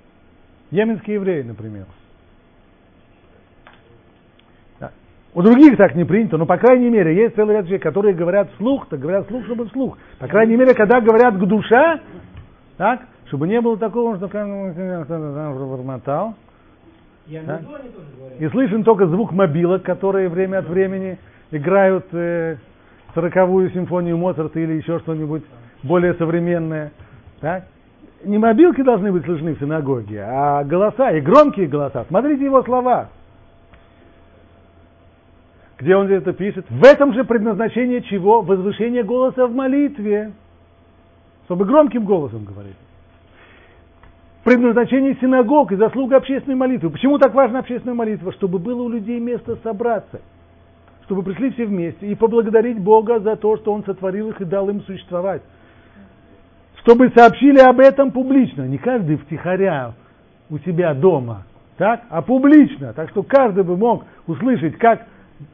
[0.71, 1.85] Йеменские евреи, например.
[4.79, 4.91] Да.
[5.33, 8.49] У других так не принято, но по крайней мере есть целый ряд людей, которые говорят
[8.55, 9.97] вслух, так говорят вслух, чтобы вслух.
[10.19, 12.01] По крайней мере, когда говорят к душа,
[12.77, 14.27] так, чтобы не было такого, что
[15.65, 16.35] бормотал.
[17.45, 17.61] Да?
[18.39, 21.17] И слышен только звук мобилок, которые время от времени
[21.51, 22.57] играют э,
[23.13, 25.43] сороковую симфонию Моцарта или еще что-нибудь
[25.83, 26.91] более современная.
[27.39, 27.67] Так?
[28.25, 32.03] Не мобилки должны быть слышны в синагоге, а голоса, и громкие голоса.
[32.09, 33.09] Смотрите его слова.
[35.81, 36.67] Где он это пишет?
[36.69, 38.41] В этом же предназначение чего?
[38.41, 40.31] Возвышение голоса в молитве.
[41.45, 42.75] Чтобы громким голосом говорить.
[44.43, 46.91] Предназначение синагог и заслуга общественной молитвы.
[46.91, 48.31] Почему так важна общественная молитва?
[48.33, 50.21] Чтобы было у людей место собраться.
[51.05, 54.69] Чтобы пришли все вместе и поблагодарить Бога за то, что Он сотворил их и дал
[54.69, 55.41] им существовать
[56.83, 59.93] чтобы сообщили об этом публично, не каждый втихаря
[60.49, 61.43] у себя дома,
[61.77, 65.05] так, а публично, так что каждый бы мог услышать, как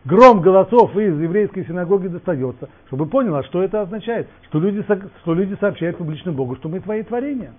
[0.05, 4.83] гром голосов из еврейской синагоги достается, чтобы понял, а что это означает, что люди,
[5.21, 7.53] что люди сообщают публично Богу, что мы твои творения.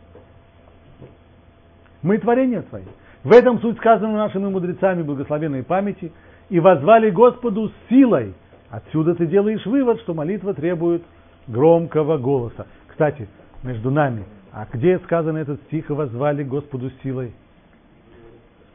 [2.03, 2.85] Мы творения твои.
[3.24, 6.12] В этом суть сказана нашими мудрецами благословенной памяти,
[6.49, 8.35] и возвали Господу силой.
[8.70, 11.03] Отсюда ты делаешь вывод, что молитва требует
[11.47, 12.66] громкого голоса.
[12.87, 13.29] Кстати,
[13.62, 14.24] между нами.
[14.53, 17.33] А где сказано этот стих, и возвали Господу силой?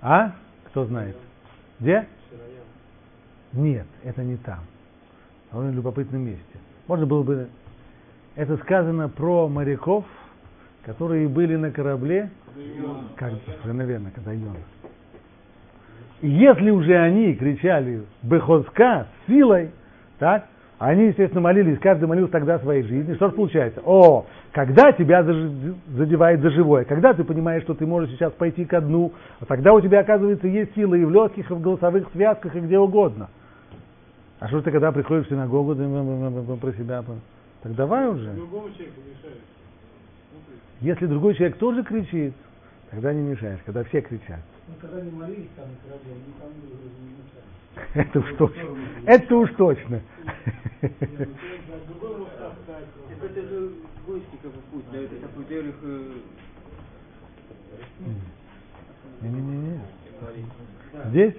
[0.02, 0.34] А?
[0.68, 1.16] Кто знает?
[1.80, 2.08] Где?
[3.54, 4.60] Нет, это не там.
[5.52, 6.58] А в любопытном месте.
[6.88, 7.48] Можно было бы...
[8.36, 10.06] Это сказано про моряков,
[10.84, 12.32] которые были на корабле,
[13.16, 13.34] как,
[13.64, 14.58] наверное, когда Йона.
[16.22, 19.72] Если уже они кричали «Бехозка» силой,
[20.18, 20.48] так,
[20.80, 23.14] они, естественно, молились, каждый молился тогда своей жизни.
[23.16, 23.82] Что же получается?
[23.86, 28.82] О, когда тебя задевает за живое, когда ты понимаешь, что ты можешь сейчас пойти ко
[28.82, 32.56] дну, а тогда у тебя, оказывается, есть силы и в легких, и в голосовых связках,
[32.56, 33.30] и где угодно.
[34.44, 35.88] А что ты когда приходишь в синагогу, ты
[36.58, 37.02] про себя,
[37.62, 38.30] так давай уже.
[38.34, 39.40] Другому человеку мешает.
[40.32, 40.60] Смотри.
[40.82, 42.34] Если другой человек тоже кричит,
[42.92, 44.42] тогда не мешаешь, когда все кричат.
[44.68, 47.46] Ну, когда не молились там на корабле, они там не мешали.
[48.06, 48.78] Это уж точно.
[49.06, 50.02] Это уж точно.
[53.22, 53.72] Это же
[54.06, 55.16] гости как бы путь, да, это
[55.48, 56.12] дерых, э,
[59.22, 59.80] Не-не-не.
[61.12, 61.36] Здесь,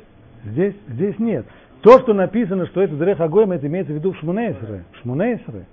[0.47, 1.47] здесь, здесь нет.
[1.85, 4.85] То, что написано, что это Дрех Агоем, это имеется в виду в Шмунейсере.
[4.93, 5.67] В Шмунейсере.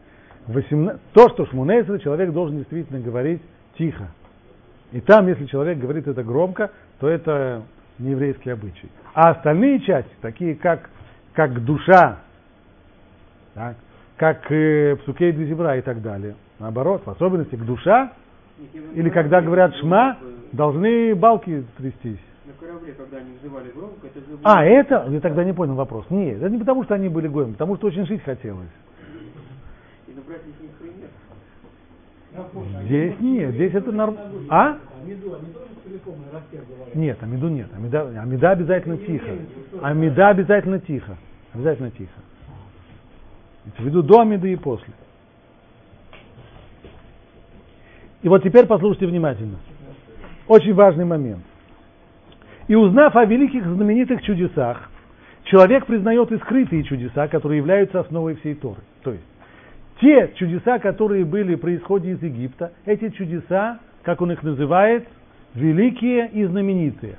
[0.47, 3.41] 18 То, что Шмунейсере человек должен действительно говорить
[3.77, 4.09] тихо.
[4.91, 7.61] И там, если человек говорит это громко, то это
[7.97, 8.89] не еврейский обычай.
[9.13, 10.89] А остальные части, такие как,
[11.31, 12.17] как душа,
[13.53, 13.77] так,
[14.17, 18.11] как э, псукей для зебра и так далее, наоборот, в особенности к душа,
[18.95, 20.17] или когда говорят шма,
[20.51, 22.19] должны балки трястись.
[22.45, 24.25] На корабле, когда они взывали громко, это же...
[24.43, 25.07] А, это?
[25.09, 26.05] Я тогда не понял вопрос.
[26.09, 28.67] Нет, это не потому, что они были гоем, потому что очень жить хотелось.
[30.07, 30.71] И набрать из них
[32.85, 34.47] Здесь нет, здесь это норм- синагоги.
[34.49, 34.77] А?
[35.03, 36.95] Амиду, они тоже целиком и распев говорят.
[36.95, 37.67] Нет, Амиду нет.
[37.75, 39.31] Амида, амида обязательно тихо.
[39.81, 41.17] Амида обязательно тихо.
[41.53, 42.11] Обязательно тихо.
[43.65, 44.93] Имеется в виду до Амиды и после.
[48.21, 49.57] И вот теперь послушайте внимательно.
[50.47, 51.43] Очень важный момент.
[52.71, 54.89] И узнав о великих знаменитых чудесах,
[55.43, 58.79] человек признает и скрытые чудеса, которые являются основой всей Торы.
[59.03, 59.25] То есть,
[59.99, 65.05] те чудеса, которые были при исходе из Египта, эти чудеса, как он их называет,
[65.53, 67.17] великие и знаменитые.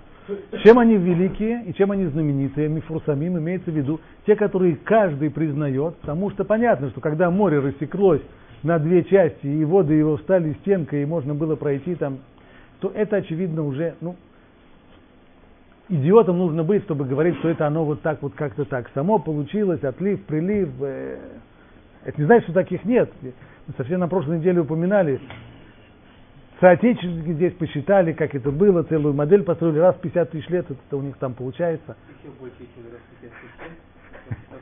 [0.64, 5.96] Чем они великие и чем они знаменитые, мифурсамим имеется в виду, те, которые каждый признает,
[5.96, 8.22] потому что понятно, что когда море рассеклось
[8.62, 12.20] на две части, и воды его стали стенкой, и можно было пройти там,
[12.80, 14.16] то это, очевидно, уже, ну,
[15.88, 18.88] идиотом нужно быть, чтобы говорить, что это оно вот так вот как-то так.
[18.94, 20.70] Само получилось, отлив, прилив.
[20.80, 21.18] э,
[22.04, 23.10] это не значит, что таких нет.
[23.22, 23.32] Мы
[23.76, 25.20] совсем на прошлой неделе упоминали,
[26.60, 30.96] соотечественники здесь посчитали, как это было, целую модель построили, раз в 50 тысяч лет это
[30.96, 31.96] у них там получается.
[32.22, 34.60] Еще больше, чем раз в 50 тысяч лет.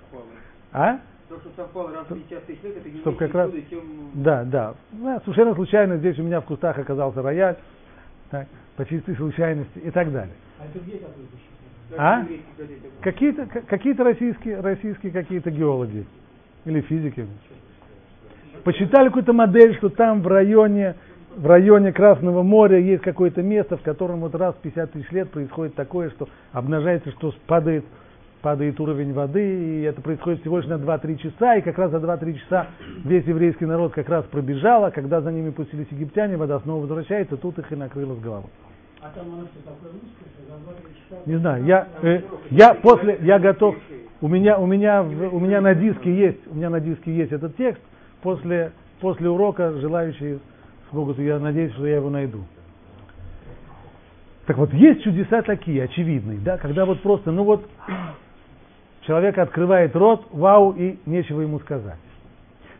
[0.73, 0.99] А?
[1.29, 3.81] То, что совпало раз в 50 тысяч лет, это не Чтоб как раз- чем...
[4.14, 4.75] Да, да.
[4.93, 7.57] Ну, Совершенно случайно здесь у меня в кустах оказался рояль,
[8.31, 8.47] так,
[8.81, 10.33] по чистой случайности и так далее.
[11.99, 12.26] А А?
[13.03, 16.07] Какие-то, к- какие-то российские, российские какие-то геологи
[16.64, 17.26] или физики
[18.64, 20.95] посчитали какую-то модель, что там в районе,
[21.37, 25.31] в районе Красного моря есть какое-то место, в котором вот раз в 50 тысяч лет
[25.31, 27.85] происходит такое, что обнажается, что падает,
[28.41, 31.99] падает уровень воды, и это происходит всего лишь на 2-3 часа, и как раз за
[31.99, 32.68] 2-3 часа
[33.05, 37.37] весь еврейский народ как раз пробежал, а когда за ними пустились египтяне, вода снова возвращается,
[37.37, 38.49] тут их и накрыло с головой.
[39.03, 41.22] А там оно все такое русское, что за два-три часа...
[41.24, 42.20] Не знаю, я, э,
[42.51, 43.74] я после, я готов,
[44.20, 47.32] у меня, у меня, в- у меня на диске есть, у меня на диске есть
[47.32, 47.80] этот текст,
[48.20, 50.40] после, после урока желающие
[50.90, 52.40] смогут, я надеюсь, что я его найду.
[54.46, 57.66] Так вот, есть чудеса такие, очевидные, да, когда вот просто, ну вот,
[59.07, 61.98] человек открывает рот, вау, и нечего ему сказать.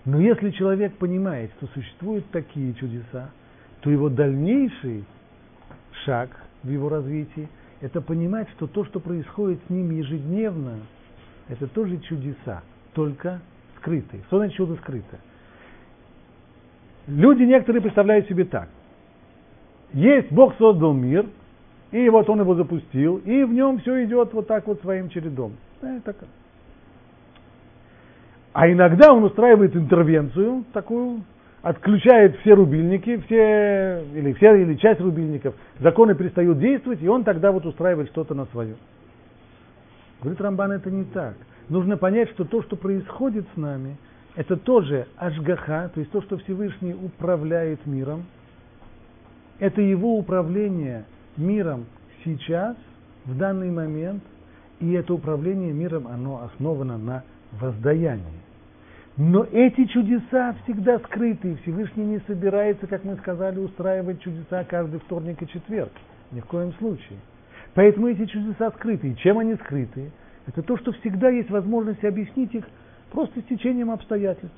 [0.04, 3.30] Но если человек понимает, что существуют такие чудеса,
[3.80, 5.04] то его дальнейший
[6.05, 6.30] шаг
[6.62, 7.48] в его развитии–
[7.80, 10.80] это понимать, что то, что происходит с ним ежедневно,
[11.48, 13.40] это тоже чудеса, только
[13.78, 14.22] скрытые.
[14.26, 15.20] Что значит чудо скрытое?
[17.07, 18.68] Люди некоторые представляют себе так.
[19.92, 21.26] Есть, Бог создал мир,
[21.90, 25.55] и вот Он его запустил, и в нем все идет вот так вот своим чередом.
[28.53, 31.22] А иногда Он устраивает интервенцию такую,
[31.62, 37.52] отключает все рубильники, все, или все, или часть рубильников, законы перестают действовать, и он тогда
[37.52, 38.76] вот устраивает что-то на свое.
[40.20, 41.34] Говорит Рамбан, это не так.
[41.68, 43.96] Нужно понять, что то, что происходит с нами,
[44.36, 48.24] это тоже ашгаха, то есть то, что Всевышний управляет миром,
[49.58, 51.04] это его управление
[51.36, 51.86] миром
[52.24, 52.76] сейчас,
[53.26, 54.22] в данный момент,
[54.78, 58.49] и это управление миром, оно основано на воздаянии.
[59.22, 64.98] Но эти чудеса всегда скрыты, и Всевышний не собирается, как мы сказали, устраивать чудеса каждый
[65.00, 65.92] вторник и четверг.
[66.32, 67.18] Ни в коем случае.
[67.74, 69.10] Поэтому эти чудеса скрыты.
[69.10, 70.10] И чем они скрыты?
[70.46, 72.64] Это то, что всегда есть возможность объяснить их
[73.12, 74.56] просто стечением обстоятельств.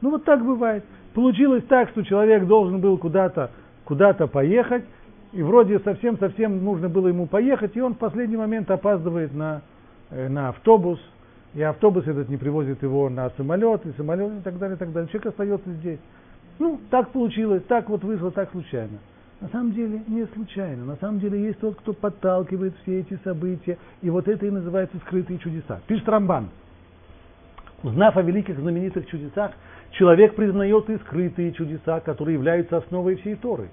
[0.00, 0.82] Ну вот так бывает.
[1.12, 3.50] Получилось так, что человек должен был куда-то
[3.84, 4.84] куда поехать,
[5.34, 9.60] и вроде совсем-совсем нужно было ему поехать, и он в последний момент опаздывает на,
[10.08, 10.98] э, на автобус,
[11.56, 14.92] и автобус этот не привозит его на самолет, и самолет, и так далее, и так
[14.92, 15.08] далее.
[15.08, 15.98] Человек остается здесь.
[16.58, 18.98] Ну, так получилось, так вот вышло, так случайно.
[19.40, 20.84] На самом деле не случайно.
[20.84, 24.98] На самом деле есть тот, кто подталкивает все эти события, и вот это и называется
[25.06, 25.80] скрытые чудеса.
[25.86, 26.50] Пишет Рамбан.
[27.82, 29.52] Узнав о великих знаменитых чудесах,
[29.92, 33.68] человек признает и скрытые чудеса, которые являются основой всей Торы.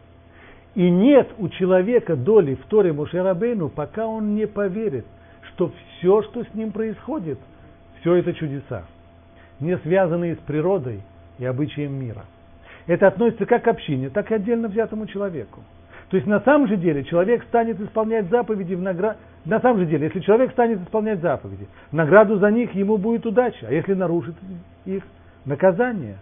[0.75, 5.05] И нет у человека доли в Торе Мушерабейну, пока он не поверит,
[5.49, 7.39] что все, что с ним происходит,
[8.03, 8.83] все это чудеса,
[9.61, 11.01] не связанные с природой
[11.39, 12.25] и обычаем мира.
[12.85, 15.61] Это относится как к общине, так и отдельно взятому человеку.
[16.09, 19.17] То есть на самом же деле человек станет исполнять заповеди в награду.
[19.45, 23.67] На самом же деле, если человек станет исполнять заповеди, награду за них ему будет удача,
[23.67, 24.35] а если нарушит
[24.85, 25.03] их,
[25.45, 26.17] наказание.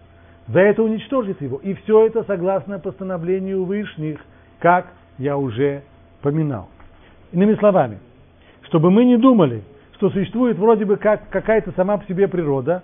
[0.48, 1.58] За это уничтожит его.
[1.58, 4.20] И все это согласно постановлению Вышних,
[4.60, 4.86] как
[5.18, 5.82] я уже
[6.20, 6.68] поминал.
[7.32, 7.98] Иными словами,
[8.62, 9.62] чтобы мы не думали,
[10.02, 12.82] что существует вроде бы как какая-то сама по себе природа,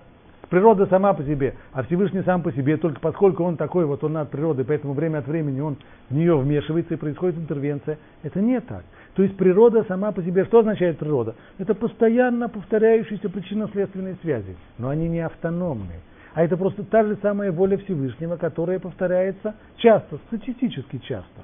[0.51, 4.13] природа сама по себе, а Всевышний сам по себе, только поскольку он такой, вот он
[4.13, 5.79] над природой, поэтому время от времени он
[6.11, 8.85] в нее вмешивается и происходит интервенция, это не так.
[9.15, 11.35] То есть природа сама по себе, что означает природа?
[11.59, 15.99] Это постоянно повторяющиеся причинно-следственные связи, но они не автономные.
[16.35, 21.43] А это просто та же самая воля Всевышнего, которая повторяется часто, статистически часто.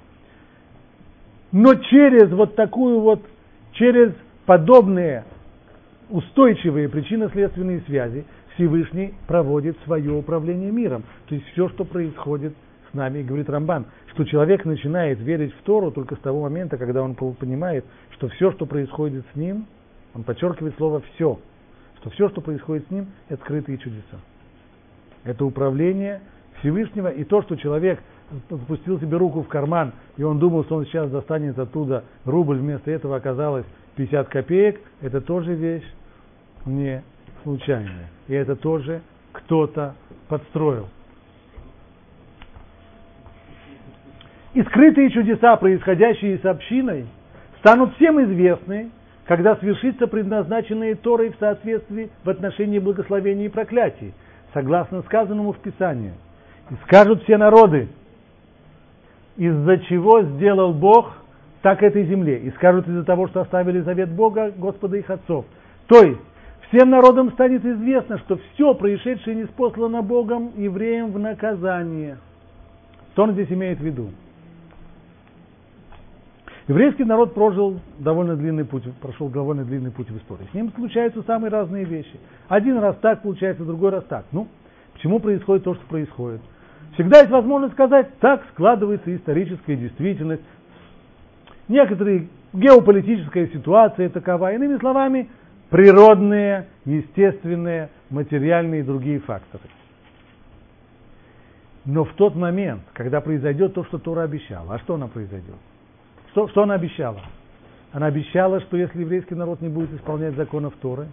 [1.51, 3.22] Но через вот такую вот,
[3.72, 4.12] через
[4.47, 5.25] подобные
[6.15, 11.03] устойчивые причинно-следственные связи Всевышний проводит свое управление миром.
[11.27, 12.55] То есть все, что происходит
[12.89, 17.03] с нами, говорит Рамбан, что человек начинает верить в Тору только с того момента, когда
[17.03, 19.67] он понимает, что все, что происходит с ним,
[20.15, 21.41] он подчеркивает слово «все»,
[21.97, 24.21] что все, что происходит с ним, это скрытые чудеса.
[25.25, 26.21] Это управление
[26.61, 27.99] Всевышнего, и то, что человек
[28.49, 32.93] запустил себе руку в карман, и он думал, что он сейчас достанет оттуда рубль, вместо
[32.93, 35.85] этого оказалось 50 копеек, это тоже вещь
[36.67, 37.03] не
[37.43, 38.11] случайная.
[38.29, 39.03] И это тоже
[39.33, 39.95] кто-то
[40.29, 40.89] подстроил.
[44.55, 47.07] И скрытые чудеса, происходящие с общиной,
[47.59, 48.91] станут всем известны,
[49.27, 54.15] когда свершится предназначенное Торой в соответствии в отношении благословений и проклятий,
[54.53, 56.12] согласно сказанному в Писании.
[56.71, 57.89] И скажут все народы,
[59.37, 61.12] из-за чего сделал Бог
[61.62, 62.39] так этой земле.
[62.39, 65.47] И скажут из-за того, что оставили завет Бога, Господа их отцов.
[65.89, 66.21] То есть,
[66.75, 72.18] всем народам станет известно, что все происшедшее не спослано Богом евреям в наказание.
[73.12, 74.11] Что он здесь имеет в виду?
[76.66, 80.49] Еврейский народ прожил довольно длинный путь, прошел довольно длинный путь в истории.
[80.51, 82.18] С ним случаются самые разные вещи.
[82.49, 84.25] Один раз так получается, другой раз так.
[84.33, 84.49] Ну,
[84.95, 86.41] почему происходит то, что происходит?
[86.95, 90.43] Всегда есть возможность сказать, так складывается историческая действительность.
[91.68, 94.55] Некоторые геополитическая ситуация такова.
[94.55, 95.29] Иными словами,
[95.75, 99.64] природные, естественные, материальные и другие факторы.
[101.85, 105.57] Но в тот момент, когда произойдет то, что Тора обещала, а что она произойдет?
[106.31, 107.22] Что, что она обещала?
[107.91, 111.09] Она обещала, что если еврейский народ не будет исполнять законов Торы,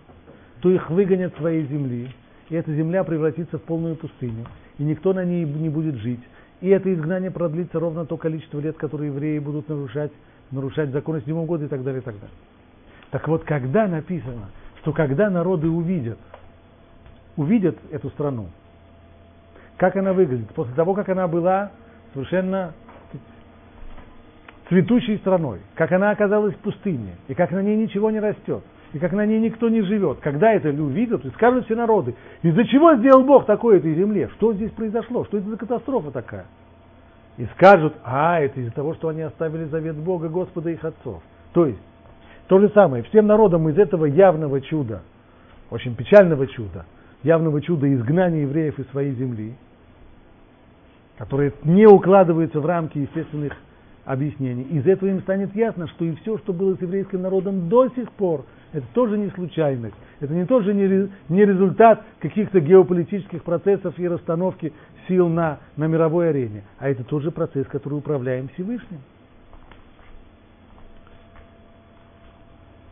[0.60, 2.12] то их выгонят своей земли,
[2.50, 4.46] и эта земля превратится в полную пустыню,
[4.78, 6.22] и никто на ней не будет жить.
[6.60, 10.12] И это изгнание продлится ровно то количество лет, которые евреи будут нарушать,
[10.52, 12.38] нарушать законы седьмого года и так далее, и так далее.
[13.12, 14.50] Так вот, когда написано,
[14.82, 16.18] что когда народы увидят,
[17.36, 18.48] увидят эту страну,
[19.78, 21.72] как она выглядит, после того, как она была
[22.14, 22.74] совершенно
[24.70, 29.00] цветущей страной, как она оказалась в пустыне, и как на ней ничего не растет, и
[29.00, 30.20] как на ней никто не живет.
[30.22, 34.30] Когда это увидят, и скажут все народы, из-за чего сделал Бог такое этой земле?
[34.36, 35.26] Что здесь произошло?
[35.26, 36.46] Что это за катастрофа такая?
[37.38, 41.22] И скажут, а, это из-за того, что они оставили завет Бога, Господа их отцов.
[41.54, 41.80] То есть,
[42.48, 45.02] то же самое, всем народам из этого явного чуда,
[45.70, 46.86] очень печального чуда,
[47.24, 49.54] явного чуда изгнания евреев из своей земли,
[51.18, 53.54] которое не укладывается в рамки естественных
[54.06, 54.64] объяснений.
[54.64, 58.12] Из этого им станет ясно, что и все, что было с еврейским народом до сих
[58.14, 59.96] пор, это тоже не случайность.
[60.20, 64.72] Это не тоже не, результат каких-то геополитических процессов и расстановки
[65.08, 69.00] сил на, на мировой арене, а это тоже процесс, который управляем Всевышним.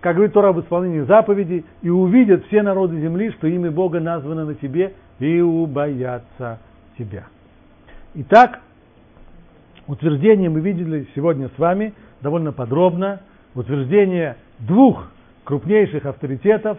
[0.01, 4.45] Как говорит Тора об исполнении заповедей, и увидят все народы земли, что имя Бога названо
[4.45, 6.59] на тебе, и убоятся
[6.97, 7.25] тебя.
[8.15, 8.61] Итак,
[9.87, 13.21] утверждение мы видели сегодня с вами довольно подробно.
[13.55, 15.11] Утверждение двух
[15.43, 16.77] крупнейших авторитетов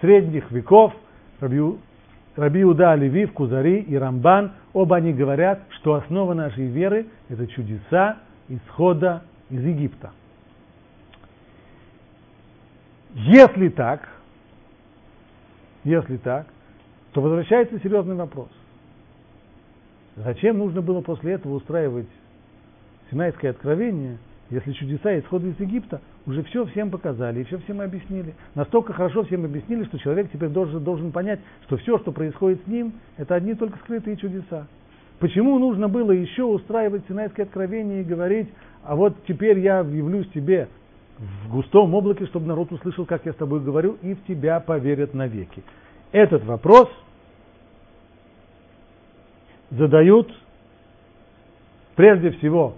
[0.00, 0.92] средних веков,
[1.40, 2.96] Раби, Уда
[3.34, 8.18] Кузари и Рамбан, оба они говорят, что основа нашей веры– это чудеса
[8.48, 10.12] исхода из Египта.
[13.14, 14.08] Если так,
[15.84, 16.46] если так,
[17.12, 18.48] то возвращается серьезный вопрос.
[20.16, 22.08] Зачем нужно было после этого устраивать
[23.10, 24.18] Синайское откровение
[24.50, 28.34] если чудеса исхода из Египта уже все всем показали и все всем объяснили.
[28.54, 32.66] Настолько хорошо всем объяснили, что человек теперь должен, должен понять, что все, что происходит с
[32.66, 34.66] ним, это одни только скрытые чудеса.
[35.20, 38.48] Почему нужно было еще устраивать Синайское откровение и говорить,
[38.82, 40.68] а вот теперь я явлюсь тебе
[41.20, 45.12] в густом облаке, чтобы народ услышал, как я с тобой говорю, и в тебя поверят
[45.12, 45.62] навеки.
[46.12, 46.88] Этот вопрос
[49.70, 50.32] задают
[51.94, 52.76] прежде всего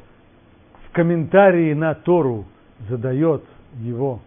[0.89, 2.45] в комментарии на Тору
[2.89, 3.45] задает
[3.79, 4.21] его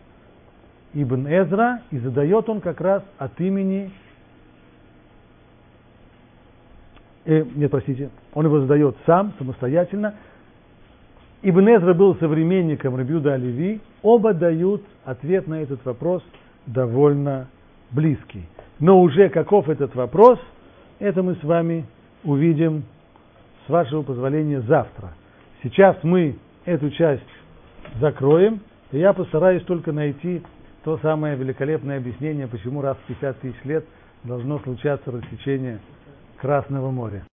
[0.93, 3.91] Ибн Эзра, и задает он как раз от имени
[7.25, 10.15] э, нет, простите, он его задает сам, самостоятельно.
[11.47, 16.23] Ибн Эзра был современником Рабиуда Оливи, оба дают ответ на этот вопрос
[16.65, 17.49] довольно
[17.91, 18.49] близкий.
[18.79, 20.39] Но уже каков этот вопрос,
[20.97, 21.85] это мы с вами
[22.23, 22.83] увидим,
[23.67, 25.13] с вашего позволения, завтра.
[25.61, 26.35] Сейчас мы
[26.65, 27.21] эту часть
[28.01, 30.41] закроем, и я постараюсь только найти
[30.83, 33.85] то самое великолепное объяснение, почему раз в 50 тысяч лет
[34.23, 35.77] должно случаться рассечение
[36.37, 37.23] Красного моря.